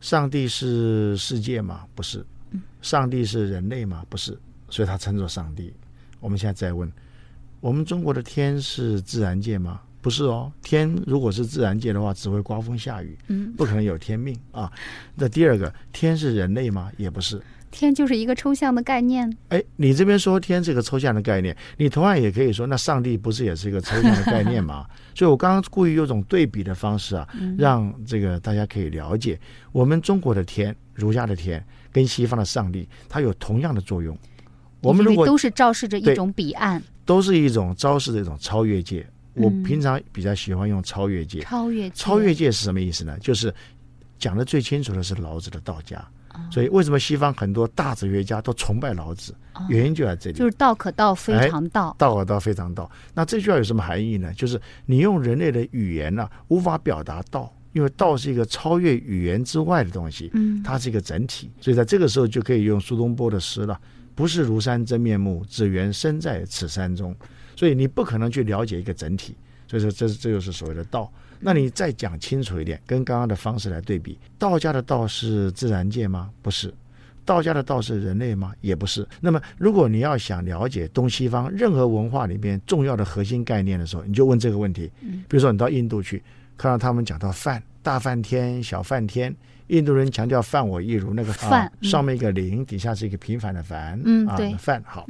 [0.00, 1.86] 上帝是世界吗？
[1.94, 2.24] 不是。
[2.80, 4.04] 上帝是人类吗？
[4.08, 4.38] 不是。
[4.70, 5.72] 所以他称作上帝。
[6.20, 6.90] 我们现在再问：
[7.60, 9.80] 我们中国的天是自然界吗？
[10.00, 10.50] 不是哦。
[10.62, 14.72] 天如果是自然界的话，只会刮风下雨，嗯，不可能有天命啊。
[15.14, 16.90] 那第二个，天是人类吗？
[16.96, 17.42] 也不是。
[17.70, 19.30] 天就是一个抽象的概念。
[19.48, 24.86] 哎，你这边说天是个抽象的概念，你同样也可以说，那上帝不是也是一个抽象的概念吗？
[25.14, 29.38] 所以我刚刚故意用种对比的方式啊，让这个大家可以了解，
[29.72, 34.16] 我们中国的天，儒家的天，跟西方的上帝，它有同样的作用。
[34.80, 39.06] 我们如果都是昭示着一种彼岸，都是一种昭示的一种超越界。
[39.34, 41.40] 我平常比较喜欢用超越界。
[41.40, 43.16] 超越超越界是什么意思呢？
[43.20, 43.54] 就是
[44.18, 46.04] 讲的最清楚的是老子的道家。
[46.50, 49.34] 所以，为什么西方很多大哲学家都崇拜老子？
[49.68, 51.94] 原因就在这里，就是道可道，非常道。
[51.98, 52.90] 道可道，非常道。
[53.14, 54.32] 那这句话有什么含义呢？
[54.34, 61.50] 就是你用人类的语言呢，无法表达道，因为道是一个超越语言之外的东西，嗯，它是一个整体。
[61.60, 63.78] 所以在这个时候，就可以用苏东坡的诗了
[64.14, 67.14] ：“不是庐山真面目，只缘身在此山中。”
[67.56, 69.36] 所以你不可能去了解一个整体。
[69.66, 71.12] 所以说，这是这就是所谓的道。
[71.40, 76.30] 那你再讲清楚一点，跟刚刚的方式来对比，道家的道是自然界吗？
[76.42, 76.72] 不是，
[77.24, 78.52] 道家的道是人类吗？
[78.60, 79.06] 也不是。
[79.20, 84.90] 那么，如果你要想了解东西方任何文化里面重要的核心概念的时候，你就问这个问题。
[85.00, 86.22] 比如说，你到印度去，
[86.56, 89.34] 看到他们讲到梵，大梵天、小梵天，
[89.68, 95.06] 印度人强调梵我亦如，那个梵上面一个零，底下是一个平凡的凡，嗯，对，梵好。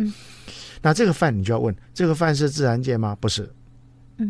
[0.83, 3.17] 那这个梵你就要问，这个梵是自然界吗？
[3.21, 3.49] 不是。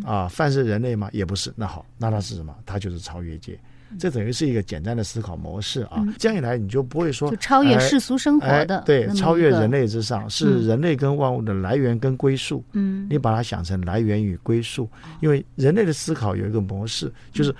[0.04, 1.08] 啊，凡是人类吗？
[1.12, 1.52] 也不是。
[1.56, 2.54] 那好，那它是什么？
[2.66, 3.58] 它就是超越界。
[3.98, 6.04] 这等于是一个简单的思考模式啊。
[6.18, 12.62] 这样一来，你就不会说就超越世俗生活的，对，超越人类之上，是人类跟万物的来源跟归宿。
[12.72, 14.88] 嗯，你把它想成来源与归宿，
[15.20, 17.54] 因为人类的思考有一个模式，就是。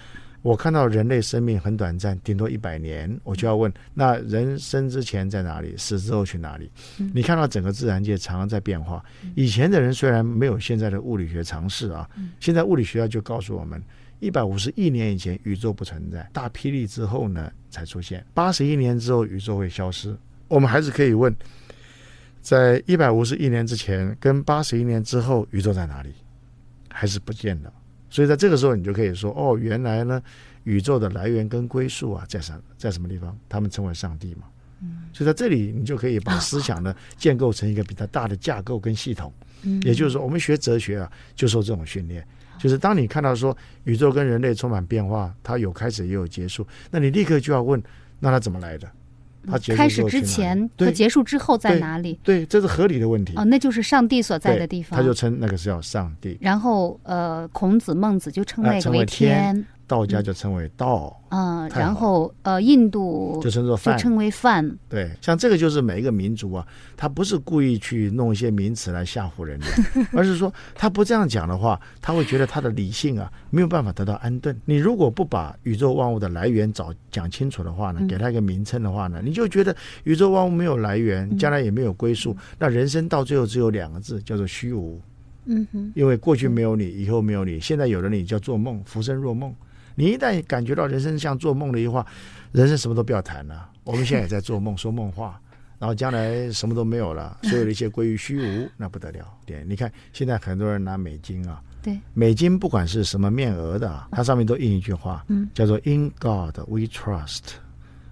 [0.49, 5.75] 我看到人类生命很短暂，顶多一百年，我就要问：那人生之前在哪里？
[5.77, 6.71] 死之后去哪里？
[7.13, 9.05] 你看到整个自然界常常在变化。
[9.35, 12.09] 以前的人虽然没有现在的物理学常识啊，
[12.41, 13.83] 现在物理学家就告诉我们：
[14.21, 20.17] 一百五十亿年以前宇宙不存在，大霹雳之后呢才出现；八十亿年之后宇宙会消失。
[20.49, 21.37] 我们还是可以问：
[22.41, 26.09] 在一百五十亿年之前跟八十亿年之后宇宙在哪里？
[26.89, 27.71] 还是不见了。
[28.11, 30.23] 所以在这个时候，你就可以说：哦，原来呢，
[30.65, 33.37] 宇宙的来源跟归宿啊，在什在什么地方？
[33.49, 34.43] 他们称为上帝嘛。
[34.81, 39.33] 嗯所以在这里，你就可以把思想呢 建构成一个比较大的架构跟系统。
[39.63, 42.25] 嗯也就是说，我们学哲学啊，就受这种训练。
[42.59, 47.83] 就是当你看到说宇宙跟人类充满变化，它有开始也有结束，那你立刻就要问，
[48.21, 48.91] 那它怎么来的？
[49.75, 52.19] 开始之前和结束之后在哪里？
[52.23, 53.35] 对，这是合理的问题。
[53.37, 54.99] 哦，那就是上帝所在的地方。
[54.99, 63.97] 他就称那个是叫上帝，然后呃，孔子、孟子就称那个为天，道家就称为道，嗯，然后呃，印度就称作饭。
[63.97, 66.65] 就称为饭，对，像这个就是每一个民族啊，
[66.97, 69.67] 他不是故意去弄一些名词来吓唬人的，
[70.13, 74.55] 而是说他不这样讲的话，他会觉得他的理性啊没有办法得到安顿。
[74.67, 79.75] 你如果不把宇宙万物的来源找讲清楚的话呢，给他一个名称的话呢，你就觉得
[80.05, 85.01] 宇宙万物没有来源，将来也没有归宿，那人生到最后只有两个字，叫做虚无。
[85.51, 89.51] 嗯哼，因为过去没有你，以后没有你，现在有了你叫做梦，浮生若梦。
[89.99, 92.07] 你一旦感觉到人生像做梦的一话，
[92.53, 93.69] 人生什么都不要谈了。
[93.83, 95.41] 我们现在也在做梦，说梦话，
[95.77, 99.27] 然后将来什么都没有了，所有的一切归于虚无，那不得了。
[99.45, 107.55] 对，你看现在很多人拿美金啊，对，美金不管是什么面额的啊，它上面都印一句话，嗯叫做 “In God We Trust”。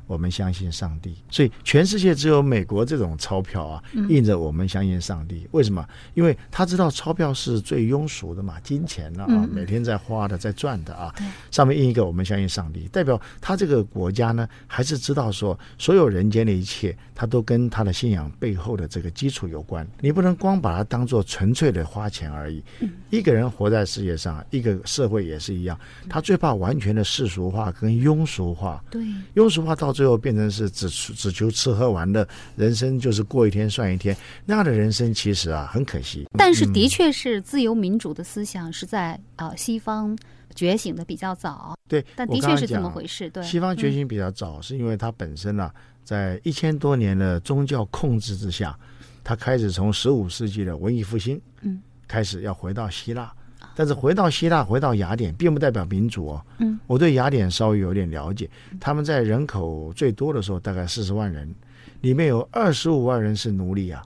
[0.06, 5.46] 我们相信上帝，所以全世界只有美国这种钞票啊，印着我们相信上帝。
[5.50, 5.86] 为什么？
[6.14, 11.14] 因为他知道钞票是最庸俗的嘛，金钱呢啊，嗯每天在花的，在赚的啊，
[11.50, 19.86] 上面印一个我们相信上帝，代表他这个国家呢，还是知道说所有人间的一切，他都跟他的信仰背后的这个基础有关。
[20.00, 22.62] 你不能光把它当做纯粹的花钱而已。
[23.10, 28.82] 一个人活在世界上，一个社会也是一样，他最怕完全的世俗化跟庸俗化。
[28.90, 29.02] 对，
[29.34, 36.28] 庸俗化到最后变成是只只求吃喝玩乐，人生就是过一天算一天，那样的人生其实啊很可惜。
[36.36, 40.14] 但是的确是自由民主的思想是在呃西方
[40.54, 43.30] 觉醒的比较早，对，但的确是这么回事。
[43.30, 45.72] 对，西方觉嗯醒比较早，是因为它本身啊，
[46.04, 48.78] 在一千多年的宗教控制之下，
[49.24, 53.32] 它开始从十五世纪的文艺复兴，嗯，开始要回到希腊。
[53.76, 56.42] 但是回到希腊，回到雅典，并不代表民主哦。
[56.58, 58.48] 嗯，我对雅典稍微有点了解，
[58.80, 61.54] 他们在人口最多的时候大概四十万人，
[62.00, 64.02] 里面有二十五万人是奴隶啊，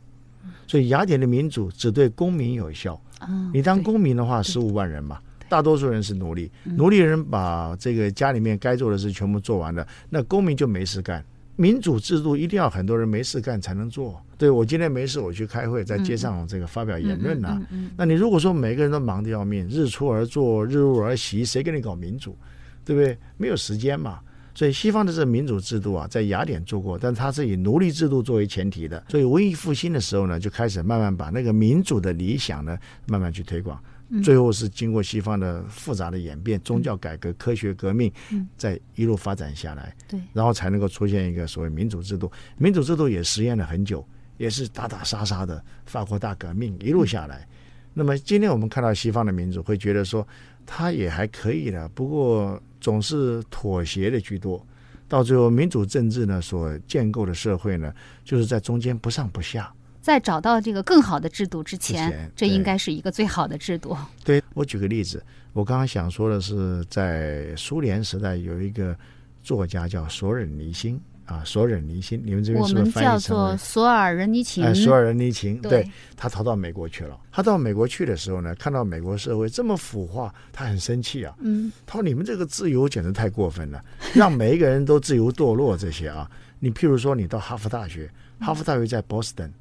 [0.66, 3.00] 所以雅典的民主只对公民有效。
[3.28, 11.24] 嗯你当公民的话，十五万人嘛，大多数人是奴隶，嗯奴隶人把这个家里面该做的事全部做完了，那公民就没事干。
[11.60, 14.18] 民主制度一定要很多人没事干才能做。
[14.38, 17.60] 对我今天没事，我去开会，在街上这个发表言论呐、
[17.98, 22.34] 那你如果说每个人都忙得要命，日出而作，日入而息，谁跟你搞民主？
[22.82, 23.14] 对不对？
[23.36, 24.20] 没有时间嘛。
[24.54, 29.04] 所以西方的这个民主制度啊，在雅典做过，但它是以奴隶制度作为前提的。
[29.10, 33.78] 所以文艺复兴的时候呢，就开始慢慢把那个民主的理想呢，慢慢去推广。
[34.22, 38.12] 最后是经过西方的复杂的演变，宗教改革、科学革命，
[38.56, 42.30] 再一路发展下来，对，然后才能够出现一个所谓民主制度。
[42.58, 44.04] 民主制度也实验了很久，
[44.36, 47.46] 也是打打杀杀的法国大革命一路下来。
[47.94, 50.26] 那么今天我们看到西方的民主，会觉得说
[50.66, 54.64] 它也还可以的，不过总是妥协的居多。
[55.08, 57.92] 到最后，民主政治呢所建构的社会呢，
[58.24, 59.72] 就是在中间不上不下。
[60.00, 63.96] 在找到这个更好的制度之前，之前这应该是一个最好的制度。
[64.24, 68.96] 对我举个例子，我刚刚想说的是，在苏联时代有一个
[69.42, 73.56] 作家叫索尔尼辛啊，索尔尼辛，你们这边我是不是翻译成为做？
[73.56, 77.16] 索尔仁尼琴，哎，索尔仁尼琴，对他逃到美国去了。
[77.30, 81.34] 他到美国去的时候呢，看到美国社会这么腐化，他很生气啊。
[81.40, 83.80] 嗯，他说：“你们这个自由简直太过分了，
[84.14, 86.28] 让每一个人都自由堕落这些啊！
[86.58, 88.10] 你譬如说，你到哈佛大学，
[88.40, 89.52] 哈佛大学在 Boston，嗯，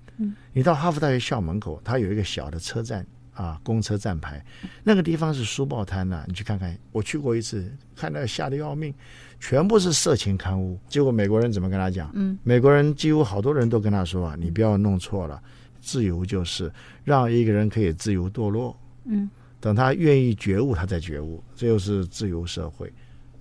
[0.53, 4.43] 你到哈佛大学校门口，它有一个小的车站啊，公车站牌，
[4.83, 6.77] 那个地方是书报摊呐、你去看看。
[6.91, 8.93] 我去过一次，看到吓得要命，
[9.39, 10.77] 全部是色情刊物。
[10.89, 12.11] 结果美国人怎么跟他讲？
[12.13, 15.41] 嗯，美国人几乎好多人都跟他说啊，你不要弄错了，
[15.79, 16.71] 自由就是
[17.05, 18.77] 让一个人可以自由堕落。
[19.05, 19.29] 嗯，
[19.61, 22.91] 等他愿意觉悟，他再觉悟，这就是自由社会。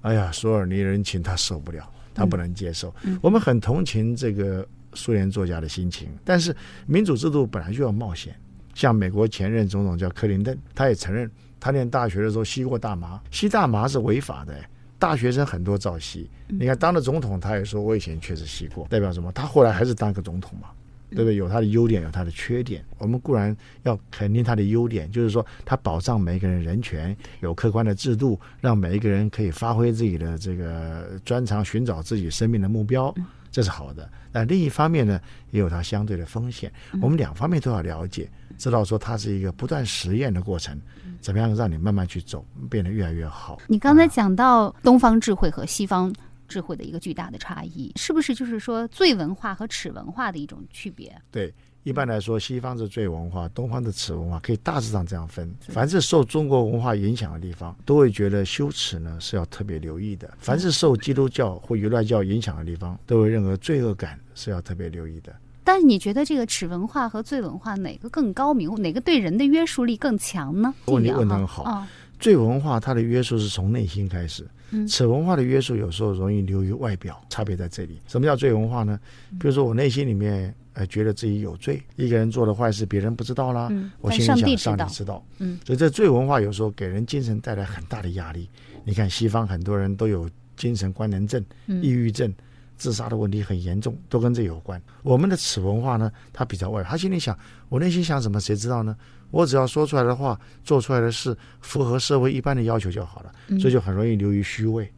[0.02, 2.94] 哎呀，索尔尼人情他受不了，他不能接受。
[3.20, 4.64] 我们很同情这个
[4.98, 6.54] 苏联作家的心情，但是
[6.86, 8.34] 民主制度本来就要冒险。
[8.74, 11.30] 像美国前任总统叫克林顿，他也承认，
[11.60, 14.54] 他念大学的时候吸过大麻，吸大麻是违法的。
[14.98, 19.30] 大学生很多照吸，你看当了总统，他也说我以前确实吸过，代表什么？
[19.32, 20.68] 他后来还是当个总统嘛。
[21.10, 21.36] 对不对？
[21.36, 22.84] 有他的优点，有他的缺点。
[22.98, 33.14] 我们固然要肯定他的优点，就是说他保障每一个人人权，有客观的制度，让每一个人可以发挥自己的这个专长，寻找自己生命的目标，
[33.50, 34.08] 这是好的。
[34.30, 36.72] 但另一方面呢，也有它相对的风险。
[37.00, 40.78] 我们两方面都要了解，知道说它是一个不断实验的过程，
[41.20, 43.58] 怎么样让你慢慢去走，变得越来越好。
[43.66, 46.14] 你刚才讲到东方智慧和西方
[46.46, 51.14] 智慧的一个巨大的差异，是不是就是说最文化和耻文化的一种区别？
[51.30, 51.52] 对，
[51.88, 55.50] 一般来说，西方是醉文化，东方的耻文化，可以大致上这样分。
[55.68, 65.34] 凡是受中国文化影响的地方，都会觉得羞耻呢是要特别留意的；凡是受基督教或犹太教影响的地方，都会认为罪恶感是要特别留意的。
[65.64, 70.74] 但是你觉得这个耻文化和罪文化哪个更高明，哪个对人的约束力更强呢？
[70.88, 71.62] 问题问得很好。
[71.62, 71.88] 啊
[72.20, 78.00] 罪文化它的约束是从内心开始，嗯耻文化的约束有时候容易流于外表，差别在这里。
[78.08, 78.98] 什么叫罪文化呢？
[79.38, 88.48] 比如说我内心里面呃觉得自己有罪，一个人做的坏事别人不知道啦，嗯我心里想上帝知道，嗯，所以这罪文化有时候给人精神带来很大的压力。
[88.84, 92.32] 你看西方很多人都有精神官能症、嗯抑郁症。
[92.76, 94.80] 自杀的问题很严重，都跟这有关。
[95.02, 97.36] 我们的耻文化呢，它比较外，他心里想，
[97.68, 98.96] 我内心想什么，谁知道呢？
[99.32, 104.88] 我只要说出来的话，做出来的事符合社会一般的要求就好了，所以就很容易流于虚伪，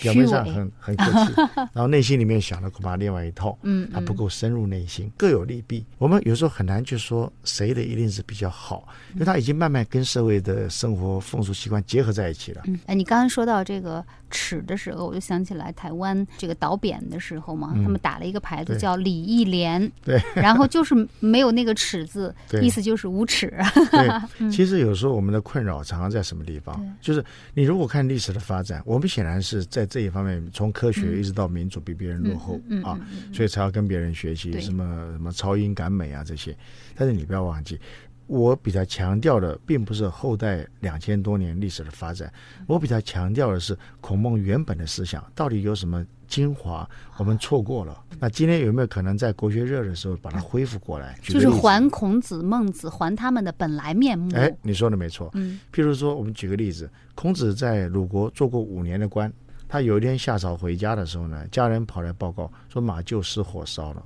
[0.00, 1.32] 表面上很很客气，
[1.72, 5.84] 然后内心里面想的恐怕另外一套，嗯它不够深入内心，各有利弊。
[5.98, 12.62] 我们有时候很难去说谁的一定是比较好，因为他已经慢慢跟社会的生活风俗习惯结合在一起了。
[12.66, 23.52] 嗯，哎，你刚刚说到这个尺的时候，我就想起来台湾这个倒扁的时候嘛，嗯他们打了一个牌子叫“李义廉”，对，然后就是没有那个尺字， 意思就是无耻。
[23.90, 26.76] 对， 其实有时候我们的困扰常常在什么地方？
[27.00, 27.24] 就是
[27.54, 32.98] 你如果看历史的发展，我们显然是在这一方面，从科学一直到民主比别人落后啊
[33.32, 36.56] 所以才要跟别人学习什么什么超英赶美啊这些。
[36.94, 37.78] 但是你不要忘记，
[38.26, 42.32] 我比较强调的并不是后代两千多年历史的发展，
[42.66, 48.02] 我比较强调的是孔孟原本的思想到底有什么精华我们错过了。
[48.18, 51.16] 那今天有没有可能在国学热的时候把它恢复过来？
[51.22, 54.34] 就是还孔子、孟子还他们的本来面目。
[54.34, 55.30] 哎，你说的没错。
[55.34, 59.32] 嗯譬如说，我们举个例子，孔子在鲁国做过五年的官，
[59.68, 64.04] 他有一天下朝回家的时候呢，家人跑来报告说马厩失火烧了。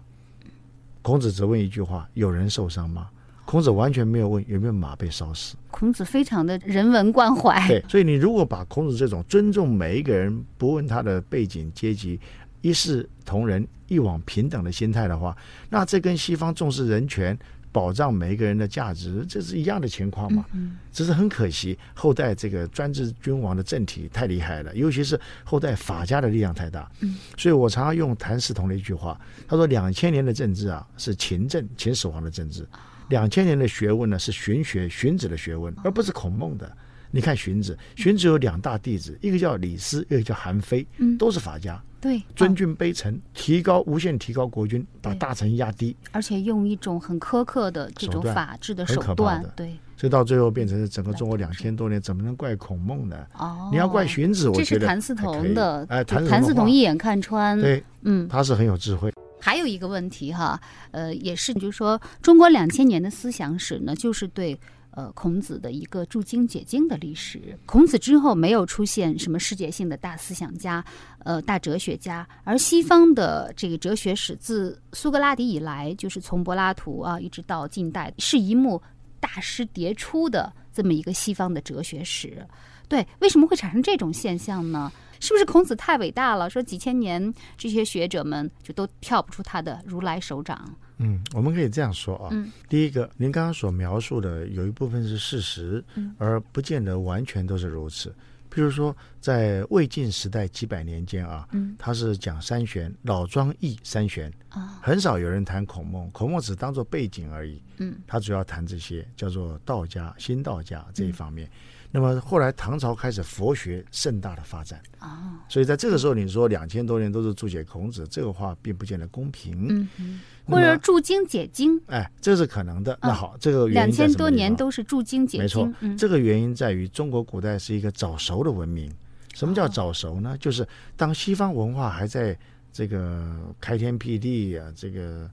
[1.03, 3.09] 孔子只问一句话：有人受伤吗？
[3.45, 5.57] 孔子完全没有问有没有马被烧死。
[5.71, 7.67] 孔子非常的人文关怀。
[7.67, 12.21] 对，所以你如果把孔子这种尊重每一个人，不问他的背景阶级，
[12.61, 15.37] 一视同仁、一往平等的心态的话，
[15.69, 17.37] 那这跟西方重视人权、
[17.73, 20.45] 保障每一个人的价值，这是一样的情况嘛？
[20.53, 26.91] 嗯只是很可惜，后代这个专制君王的政体太厉害了，尤其是后代法家的力量太大。
[27.01, 32.65] 嗯，所以我常常用谭嗣同的一句话，他说：“两千年的政治啊，是秦政，秦始皇的政治；
[33.09, 36.71] 两千年的学问呢，是荀学，荀子的学问，而不是孔孟的。”
[37.13, 53.17] 你看荀子，荀子有两大弟子，一个叫李斯，一个叫韩非，嗯都是法家，对，尊哦君卑臣，提高无限提高国君，把大臣压低，而且用一种很苛刻的这种法治的很手段对，所以到最后变成是整个中国两千多年，怎么能怪孔孟呢？
[53.39, 59.13] 哦，你要怪荀子，我这觉得这是谭嗣同的，哎，谭谭嗣同一一眼看穿，对，嗯，他是很有智慧。
[59.43, 64.59] 还有一个问题哈，呃，也是就是说，中国两千年的思想史呢，就是对
[64.93, 67.59] 呃孔子的一个注经解经的历史。
[67.67, 70.85] 孔子之后没有出现什么世界性的大思想家，
[71.21, 78.81] 呃，大哲学家，而西方的这个哲学史自苏格拉底以来，就是从柏拉图啊一直到近代，是一幕
[79.19, 82.47] 大师迭出的这么一个西方的哲学史。
[82.89, 84.91] 对，为什么会产生这种现象呢？
[85.21, 86.51] 是不是孔子太伟大了？
[86.51, 90.75] 说几千年这些学者们就都跳不出他的如来手掌。
[91.03, 92.29] 嗯，我们可以这样说啊。
[92.31, 98.15] 嗯第一个，您刚刚所描述的有一部分是事实，嗯而不见得完全都是如此。
[98.53, 107.63] 譬如说，在魏晋时代几百年间啊，嗯他是讲三玄，老庄易三玄，啊很少有人谈孔孟，孔孟只当做背景而已。
[107.79, 111.49] 嗯他主要谈这些叫做道家、新道家这一方面。
[111.91, 119.67] 那么后来唐朝开始佛学盛大的发展，啊所以在这个时候，你说两千多年都是注解孔子，这个话并不见得公平。
[119.69, 122.97] 嗯嗯，或者注经解经，哎，这是可能的。
[123.03, 125.69] 那嗯好，这个原两千多年都是注经解没错
[125.99, 128.93] 这个原因在于中国古代是一个早熟的文明。
[129.35, 129.69] 什么叫哦。
[129.69, 130.37] 早熟呢？
[130.39, 130.67] 就是
[130.97, 132.39] 当西方文化还在
[132.73, 135.29] 这个开天辟地啊，这个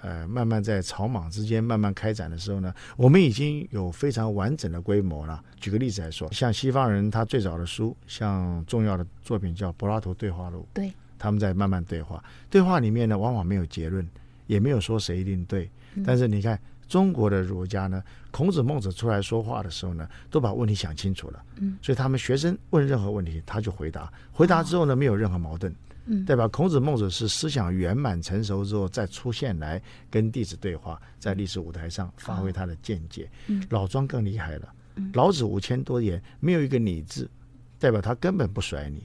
[0.00, 5.42] 呃慢慢在草莽之间慢慢开展的时候呢，我们已经有非常完整的规模了。
[5.60, 14.06] 举个例子来说，像西方人他最早的书，像重要的作品叫《柏拉图对话录》，对，他们在慢慢对话，对话里面呢往往没有结论，
[14.46, 16.58] 也没有说谁一定对，嗯但是你看。
[16.88, 21.42] 中国的儒家呢，孔子、孟子出来说话的时候呢，都把问题想清楚了。
[21.56, 24.08] 嗯，所以他们学生问任何问题，他就回答。
[24.30, 25.74] 回答之后呢，没有任何矛盾。
[26.06, 29.80] 嗯代表孔子、孟子是思想圆满成熟之后再出现来
[30.10, 33.30] 跟弟子对话，在历史舞台上发挥他的见解。
[33.48, 37.28] 嗯老庄更厉害了嗯，老子五千多言没有一个你字，
[37.78, 39.02] 代表他根本不甩你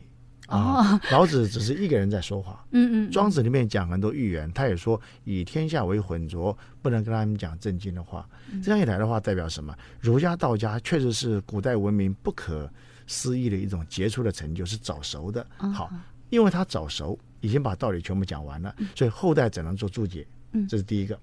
[0.48, 0.98] 啊。
[1.12, 2.66] 老子只是一个人在说话。
[2.72, 3.12] 嗯嗯。
[3.12, 8.28] 庄子里面讲很多寓言，他也说以天下为浑浊，不能跟他们讲正经的话。
[8.64, 9.76] 这样一来的话，代表什么？
[10.00, 12.72] 儒家、道家确实是古代文明不可
[13.08, 15.46] 思议的一种杰出的成就，是早熟的。
[15.58, 15.92] 好，
[16.32, 20.26] 因为他早熟，已经把道理全部讲完了，所以后代只能做注解。
[20.54, 21.20] 嗯，这是第一个。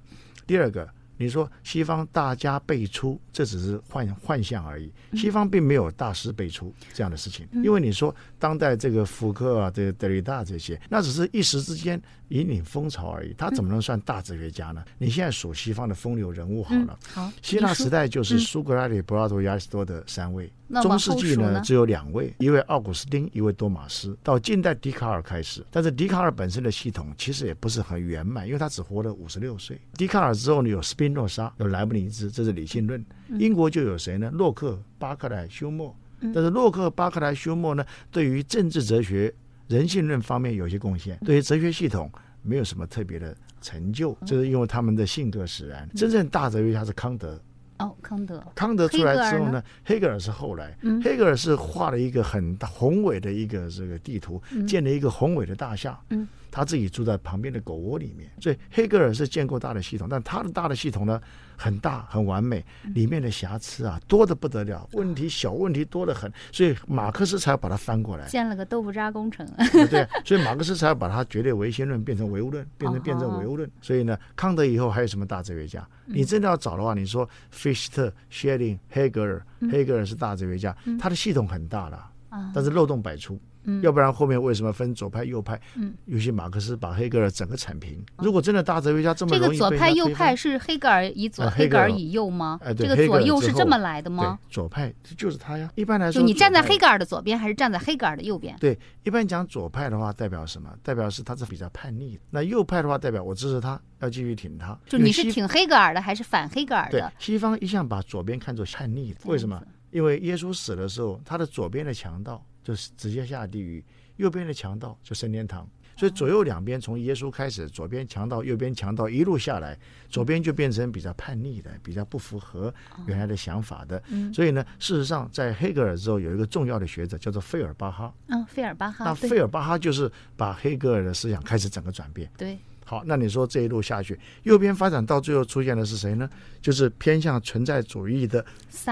[0.46, 0.88] 第二个。
[1.20, 4.88] 你说西方大家辈出，这只是幻幻象而已。
[5.16, 13.34] 西方并没有大师辈出这样的事情，因为你说当代这个福克啊、这个德里达这些，那只是一时之间引领风潮而已。
[13.36, 14.84] 他怎么能算大哲学家呢？
[14.98, 20.50] 你现在数西方的风流人物好了，好，希腊时代就是苏格拉底、柏拉图、亚里士多德三位。
[20.82, 24.14] 中世纪呢，只有两位，一位奥古斯丁，一位多马斯。
[24.22, 29.80] 到近代笛卡尔开始，但是笛卡尔本身的系统其实也不是很圆满，因为他只活了五十六岁。
[29.94, 33.02] 笛卡尔之后呢，有斯宾诺莎，有莱布尼兹，这是理性论。
[33.38, 34.30] 英国就有谁呢？
[34.30, 35.94] 洛克、巴克莱、休谟。
[36.20, 39.32] 但是洛克、巴克莱、休谟呢，对于政治哲学、
[39.68, 42.10] 人性论方面有些贡献，对于哲学系统
[42.42, 45.88] 没有什么特别的成就，这是因为他们的性格使然。
[45.94, 47.40] 真正大哲学家是康德。
[47.78, 56.00] 哦，康德，康德出来之后呢，黑格尔是后来，嗯黑格尔是画了一个很大宏伟的一个这个地图，建了一个宏伟的大厦。
[56.10, 56.26] 嗯。
[56.50, 61.20] 他自己住在旁边的狗窝里面，所以黑格尔是建构大的系统，但他的大的系统呢
[61.58, 69.44] 很大很完美，里面的瑕疵啊多的不得了，问题小问题多得很，所以马克思才要把它翻过来，建了个豆腐渣工程。
[69.90, 73.68] 对，所以马克思才要把它绝对唯心论变成唯物论，变成辩证唯物论。
[73.82, 75.86] 所以呢，康德以后还有什么大哲学家？
[76.06, 82.10] 你真的要找的话，你说费希特、谢林、黑格尔，黑格尔是大哲学家，他的系统很大了，
[82.54, 83.38] 但是漏洞百出。
[83.82, 85.60] 要不然后面为什么分左派右派？
[85.76, 88.04] 嗯，尤其马克思把黑格尔整个铲平。
[88.18, 92.58] 如果真的大哲学家这么这个左派右派是黑格尔以左，黑格尔以右吗？
[92.62, 94.38] 哎，这个左右是这么来的吗？
[94.48, 95.70] 左派就是他呀。
[95.74, 98.56] 一般来说，就你站在黑格尔的左边，还是站在黑格尔的右边？
[98.58, 100.70] 对，一般讲左派的话，代表什么？
[100.82, 102.22] 代表是他是比较叛逆的。
[102.30, 104.78] 那右派的话，代表我支持他，要继续挺他。
[104.86, 107.12] 就你是挺黑格尔的，还是反黑格尔的？
[107.18, 109.60] 西方一向把左边看作叛逆的，为什么？
[109.90, 113.82] 因为耶稣死的时候，他的左边的强盗就是直接下地狱。
[114.16, 115.66] 右边的强盗就升天堂，
[115.96, 119.78] 所以左右两边从耶稣开始，左边强盗，右边强盗一路下来，
[120.10, 122.74] 左边就变成比较叛逆的，比较不符合
[123.06, 124.02] 原来的想法的。
[124.34, 128.12] 所以呢，事实上在黑格尔之后有一个重要的学者叫做费尔巴哈。
[128.26, 129.04] 嗯，费尔巴哈。
[129.06, 132.30] 那费尔巴哈就是把黑格尔的思想开始整个转变。
[132.36, 132.58] 对。
[132.84, 136.28] 好，那你说这一路下去，右边发展到最后出现的是谁呢？
[136.60, 138.44] 就是偏向存在主义的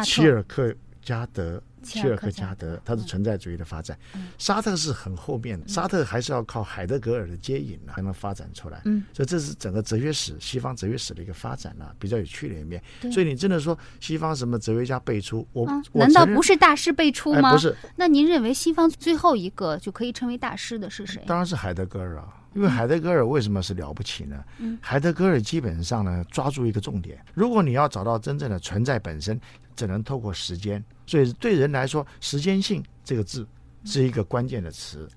[0.05, 0.73] 齐尔克
[1.03, 1.61] 加德。
[1.87, 3.97] 切尔克加德，他是存在主义的发展。
[4.39, 8.83] 沙特是很后面，沙特还是要靠海德格尔的接引呢，才能发展出来。
[8.85, 12.83] 嗯，所以这是整个哲学史、西方哲学史的一个发展呢，比较有趣的一面。
[13.13, 17.53] 所以你真的说西方什么哲学家辈出，我难道不是大师辈出吗？
[17.53, 17.75] 不是。
[17.97, 21.23] 那您认为西方最后一个就可以称为大师的是谁？
[21.27, 22.43] 当然是海德格尔啊。
[22.55, 24.43] 因为海德格尔为什么是了不起呢？
[24.81, 29.39] 海德格尔基本上呢抓住一个重点，如果你要找到真正的存在本身，
[29.77, 30.83] 只能透过时间。
[31.07, 33.47] 所以对人来说，时间性这个字
[33.85, 35.09] 是一个关键的词。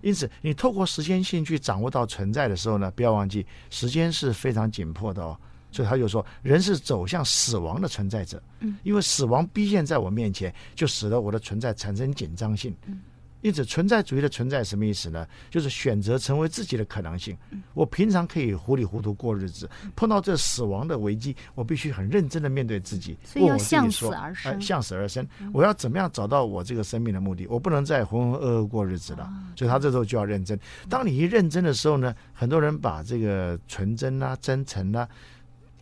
[0.00, 5.38] 因此，你透过时间性去掌握到存在的时候呢，不要忘记时间是非常紧迫的哦。
[5.72, 8.40] 所以他就说，人是走向死亡的存在者。
[8.60, 12.72] 嗯，因为死亡逼现在我面前，就使得我的存在产生紧张性。
[12.86, 13.00] 嗯。
[13.44, 15.26] 因此，存在主义的存在什么意思呢？
[15.50, 17.36] 就是选择成为自己的可能性。
[17.74, 24.10] 我平常可以糊里糊涂过日子，碰到这死亡的危机，我必须很认真的面对自己，问我自己说：
[24.44, 27.46] 哎，向死而生，我要怎么样找到我这个生命的目的？
[27.46, 29.30] 我不能再浑浑噩噩过日子了。
[29.54, 30.58] 所以他这时候就要认真。
[30.88, 35.06] 当你一认真的时候呢，很多人把这个纯真啊、真诚啊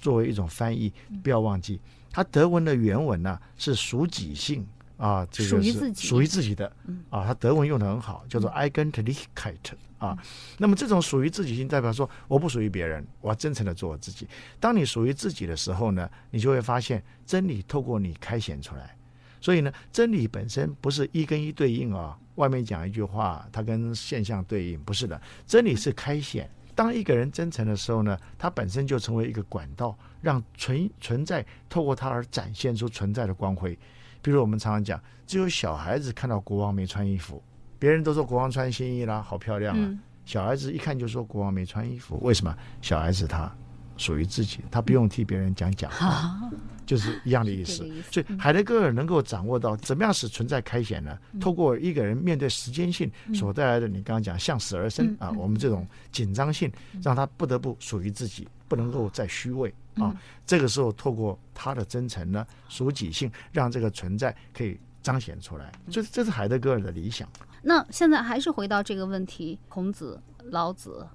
[0.01, 0.93] 作为一种翻译，
[1.23, 4.67] 不要忘记，他德文的原文呢是属己性。
[5.03, 6.73] 啊，这个是属于自己的，
[7.11, 9.57] 啊，他德文用的很好，叫做 Eigentlichkeit
[9.99, 10.17] 啊。
[10.59, 14.29] 那么这种属于自己性，代表说我不属于别人，我要真诚的做我自己。
[14.61, 18.97] 当你属于自己的时候呢，你就会发现真理透过你开显出来。
[19.41, 22.17] 所以呢，真理本身不是一跟一对应啊。
[22.37, 25.21] 外面讲一句话，它跟现象对应，不是的。
[25.49, 26.49] 真理是开显。
[26.77, 33.77] 当一个人真诚的时候呢，他本身就成为一个管道，让存存在透过他而展现出存在的光辉。
[34.23, 37.43] 比如我们常常讲，只有小孩子看到国王没穿衣服，
[37.79, 39.99] 别人都说国王穿新衣啦，好漂亮啊。
[40.25, 42.57] 小孩子一看就说国王没穿衣服，为什么？
[42.81, 43.53] 小孩子他
[43.97, 46.49] 属于自己，他不用替别人讲假话，
[46.87, 47.85] 就是一样的意思。
[48.11, 51.19] 所以海德格尔能够掌握到怎么样使存在开显呢？
[51.41, 56.71] 透过一个人面对时间性所带来的，你刚刚讲向死而生啊，我们这种紧张性，
[57.03, 59.73] 让他不得不属于自己，不能够再虚伪。
[59.97, 60.11] 啊，
[60.47, 65.71] 这个时候透过他的真诚呢，属己性，让这个存在可以彰显出来。
[65.91, 67.29] 这这是海德格尔的理想。
[67.61, 71.07] 那现在还是回到这个问题：孔子、老子、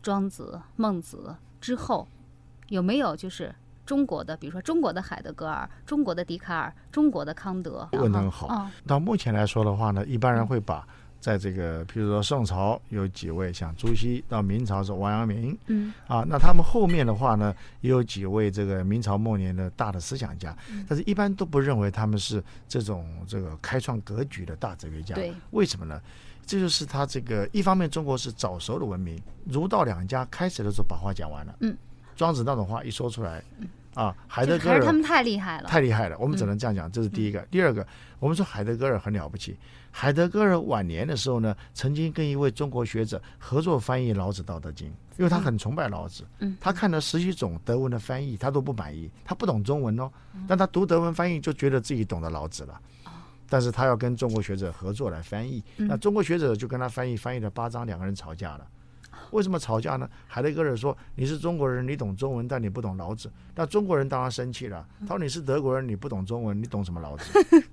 [0.00, 2.06] 庄子、孟子之后，
[2.68, 3.52] 有没有就是
[3.84, 7.88] 中国的，比如说中国的海德格尔、中国的笛卡尔、中国的康德？
[7.94, 8.46] 问得很好。
[8.46, 10.86] 哦到目前来说的话呢，一般人会把
[11.20, 25.14] 在这个，譬如说宋朝有几位像朱熹，到明朝是王阳明嗯啊，那他们后面的话呢，也有几位这个明朝末年的大的思想家，嗯但是一般都不认为他们是这种这个开创格局的大哲学家。
[25.14, 26.00] 对，为什么呢？
[26.46, 31.54] 这就是他这个一方面，中国是早熟的文明，儒道两家开始的时候把话讲完了。
[31.60, 31.76] 嗯，
[32.16, 33.40] 庄子那种话一说出来，
[33.94, 35.68] 啊，海德格尔他们太厉害了。
[35.68, 37.40] 太厉害了，我们只能这样讲，这是第一个。
[37.50, 37.86] 第二个，
[38.18, 39.56] 我们说海德格尔很了不起。
[39.90, 46.24] 海德格尔晚年的时候呢，曾经跟一位中国学者合作翻译老子《道德经》，因为他很崇拜老子。
[46.38, 49.10] 嗯，他看了十几种德文的翻译，他都不满意。
[49.24, 50.08] 他不懂中文哦，
[50.46, 52.80] 但他读德文翻译就觉得自己懂得老子了。
[53.48, 58.64] 但是他要跟中国学者合作来翻译，那中国学者就跟他翻译，翻译了八章，两个人吵架了。
[59.32, 60.08] 为什么吵架呢？
[60.26, 64.86] 海德格尔说：“你是中国人，你懂中文，但你不懂老子。”那中国人当然生气了。
[65.00, 67.24] 他说：“你是德国人，你不懂中文，你懂什么老子？”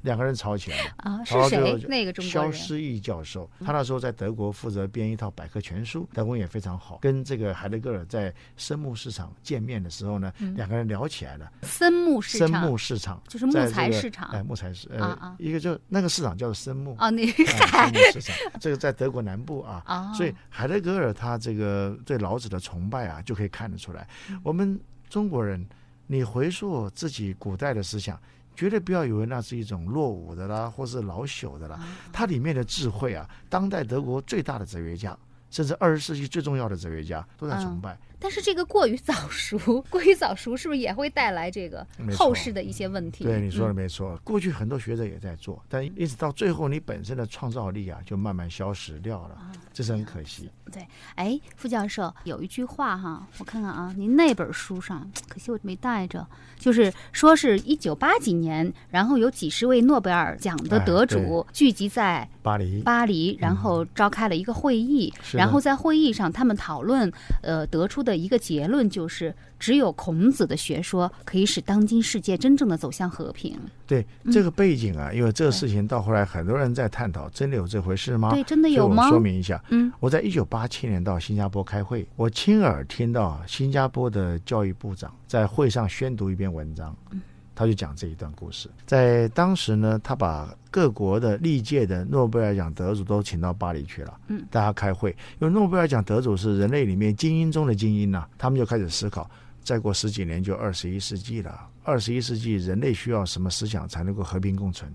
[0.01, 0.91] 两个人吵起来了。
[0.97, 1.73] 啊，是谁？
[1.87, 2.51] 那个中国人？
[2.51, 6.97] 肖诗义教授，他那时候在德国负责编一套百科全书，德文也非常好。
[7.01, 11.51] 跟这个海德格尔在生木市场见面的时候呢，两个人聊起来了。
[11.63, 16.95] 森木市生场木市场就是木材市场哎，木材市，啊啊呃，一个就那个市场叫做生木。
[16.99, 24.05] 哦，那哎生木市场， 这个在德国南部啊，啊，所以海德格尔他这个对老子的崇拜啊，就可以看得出来。
[24.29, 24.77] 嗯我们
[25.09, 25.65] 中国人，
[26.07, 28.19] 你回溯自己古代的思想，
[28.53, 31.77] 绝对不要以为那是一种落伍的啦，或是老朽的啦。
[31.77, 35.17] 啊它里面的智慧啊，当代德国最大的哲学家，
[35.49, 37.97] 甚至二十世纪最重要的哲学家都在崇拜。
[38.19, 43.23] 但是这个过于早熟，过于早熟是不是也会带来这个后世的一些问题？
[43.23, 49.37] 对你说的嗯没错，过去很多学者也在做，但一直到最后，你本身的创造力啊，就慢慢消失掉了，
[49.73, 50.49] 这是很可惜。
[50.71, 67.09] 对哎，副教授有一句话哈，我看看啊，您那本书上，可惜我没带着，就是说是一九八几年，然后有几十位诺贝尔奖的哎得主聚集在巴黎，巴黎，然后召开了一个会议，嗯然后在会议上他们讨论，
[67.41, 73.59] 呃，得出的一个结论就是，只有孔子的学说可以使当今世界真正的走向和平。
[73.85, 78.31] 对这个背景啊，因为这个事情到后来很多人在探讨，真的有这回事吗？
[78.31, 79.09] 对，真的有吗？
[79.09, 87.21] 说明一下，嗯，我在一九八七年到新加坡开会，我亲耳听到新加坡的教育部长在会上宣读一篇文章，嗯
[87.57, 88.69] 他就讲这一段故事。
[88.85, 99.27] 在当时呢，他把各国的历届的诺贝尔奖得主都请到巴黎去了，嗯，大家开会，因为诺贝尔奖得主是人类里面精英中的精英呐、他们就开始思考。
[99.63, 104.89] 再过十几年就二十一世纪了，二十一世纪人类需要什么思想才能够和平共存？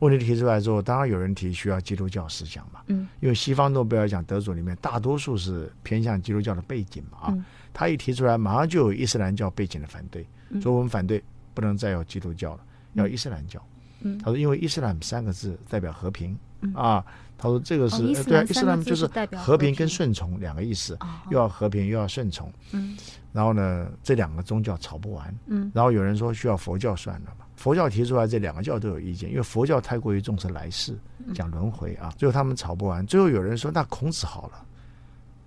[0.00, 11.22] 问题提出来之后，当然有人提需要基督教思想嘛，嗯，因为西方诺贝尔奖得主里面大多数是偏向基督教的背景嘛，啊，嗯他一提出来，马上就有伊斯兰教背景的反对，嗯所以我们反对
[11.54, 12.60] 不能再有基督教了，
[12.94, 13.62] 要伊斯兰教。
[14.00, 14.18] 嗯。
[14.18, 16.72] 他说因为伊斯兰三个字代表和平、嗯。
[16.74, 17.04] 啊，
[17.36, 19.68] 他说这个是、对啊，伊斯兰就是和平。
[19.68, 21.08] 平跟顺从两个意思，哦。
[21.30, 22.52] 又要和平又要顺从。
[22.72, 22.96] 嗯。
[23.32, 25.70] 然后呢，这两个宗教吵不完，嗯。
[25.74, 31.32] 然后有人说需要佛教算了吧，佛教提出来，这两个教都有意见，因为佛教太过于重视来世，嗯。
[31.32, 34.66] 讲轮回啊，最后他们吵不完，最后有人说那孔子好了，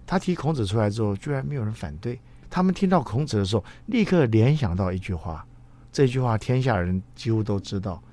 [0.07, 5.45] 他提孔子出来之后，居然没有人反对，他们听到孔子的时候，立刻联想到一句话，
[5.95, 8.03] 这句话天下人几乎都知道，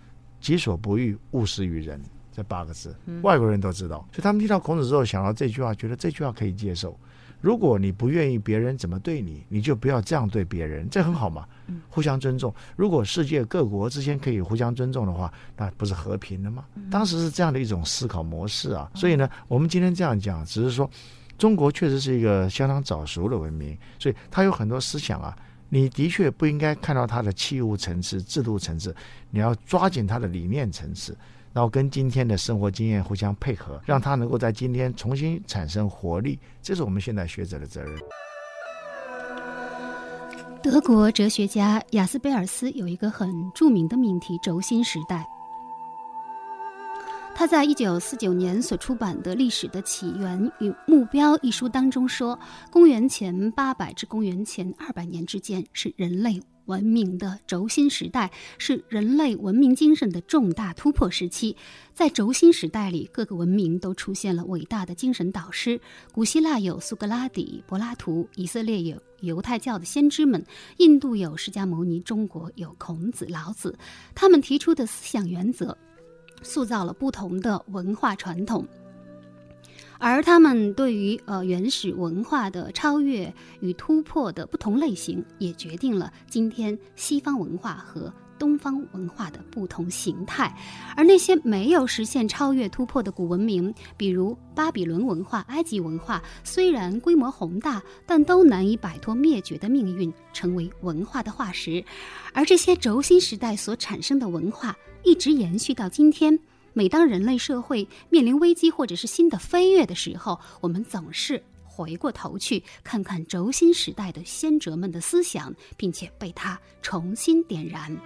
[0.41, 2.01] 己所不欲，勿施于人。
[2.31, 6.97] 这八个字，外国人都知道，所以他们听到孔子之后，想到这句话，觉得这句话可以接受。
[7.41, 11.45] 如果你不愿意别人怎么对你，你就不要这样对别人，这很好嘛，
[11.89, 12.55] 互相尊重。
[12.77, 16.65] 如果世界各国之间可以互相尊重的话，那不是和平了吗？
[16.89, 18.89] 当时是这样的一种思考模式啊。
[18.95, 20.89] 所以呢，我们今天这样讲，只是说
[21.37, 25.37] 中国确实是一个相当早熟的文明，所以它有很多思想啊。
[25.75, 28.95] 你的确不应该看到它的器物层次、制度层次，
[29.31, 31.17] 你要抓紧它的理念层次，
[31.51, 36.39] 然后跟今天的生活经验互相配合，让它能够在今天重新产生活力。
[36.61, 37.99] 这是我们现在学者的责任。
[40.63, 45.27] 德国哲学家雅斯贝尔斯有一个很著名的命题——轴心时代。
[47.35, 52.39] 他在一九四九年所出版的《历史的起源与目标》一书当中说，
[52.71, 61.57] 公元前八百至公元前二百年之间是人类文明的轴心时代，是人类文明精神的重大突破时期。
[61.93, 65.81] 在轴心时代里，各个文明都出现了伟大的精神导师。
[66.13, 70.45] 古希腊有苏格拉底、柏拉图，以色列有犹太教的先知们，
[70.77, 73.77] 印度有释迦牟尼，中国有孔子、老子。
[74.15, 75.77] 他们提出的思想原则。
[76.43, 78.67] 塑造了不同的文化传统。
[79.99, 88.13] 而他们对于呃原始文化的超越与突破的不同类型，也决定了今天西方文化和
[88.43, 90.53] 东方文化的不同形态。
[90.97, 101.85] 而那些没有实现超越突破的古文明，比如巴比伦文化、埃及文化，虽然规模宏大，但都难以摆脱灭绝的命运，成为文化的化石。
[102.33, 106.37] 而这些轴心时代所产生的文化，一直延续到今天。
[106.75, 111.41] 每当人类社会面临危机或者是新的飞跃的时候，我们总是
[111.75, 117.97] 回过头去看看轴心时代的先哲们的思想，并且被他重新点燃。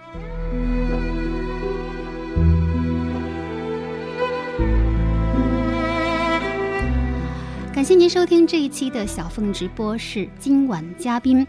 [7.74, 11.44] 感谢您收听这一期的小凤直播室，今晚嘉宾。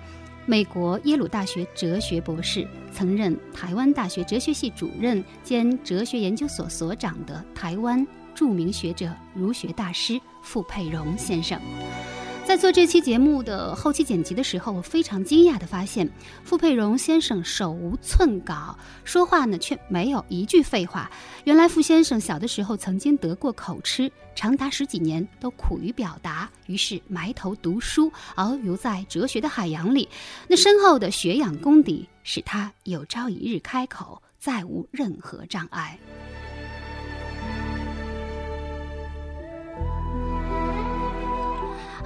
[0.49, 8.05] 美国耶鲁大学哲学博士，曾任台湾大学哲学系主任兼哲学研究所所长的台湾
[8.37, 11.59] 著名学者、儒学大师傅佩荣先生。
[12.45, 16.07] 在做这期节目的后期剪辑的时候，我非常惊讶地发现，
[16.43, 21.09] 傅佩荣先生手无寸稿，说话呢却没有一句废话。
[21.45, 30.07] 原来傅先生小的时候曾经得过口吃，长达十几年都苦于表达，于是埋头读书，遨游在哲学的海洋里。
[30.47, 35.99] 那深厚的学养功底，使他有朝一日开口，再无任何障碍。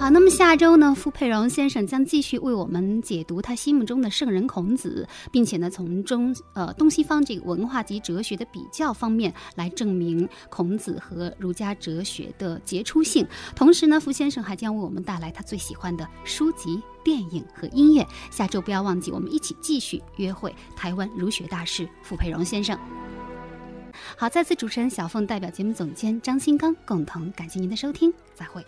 [0.02, 13.24] 好，那么下周呢，傅佩荣先生将继续为我们解读他心目中的圣人孔子，并且呢，从中呃东西方这个文化及哲学的比较方面来证明孔子和儒家哲学的杰出性。
[13.56, 18.04] 同时呢，傅先生还将为我们带来他最喜欢的书籍、电影和音乐。
[18.32, 22.76] 下周不要忘记，我们一起继续约会台湾儒学大师傅佩荣先生。
[24.18, 28.66] 好，再次主持人小凤代表节目总监张新刚共同感谢您的收听，再会。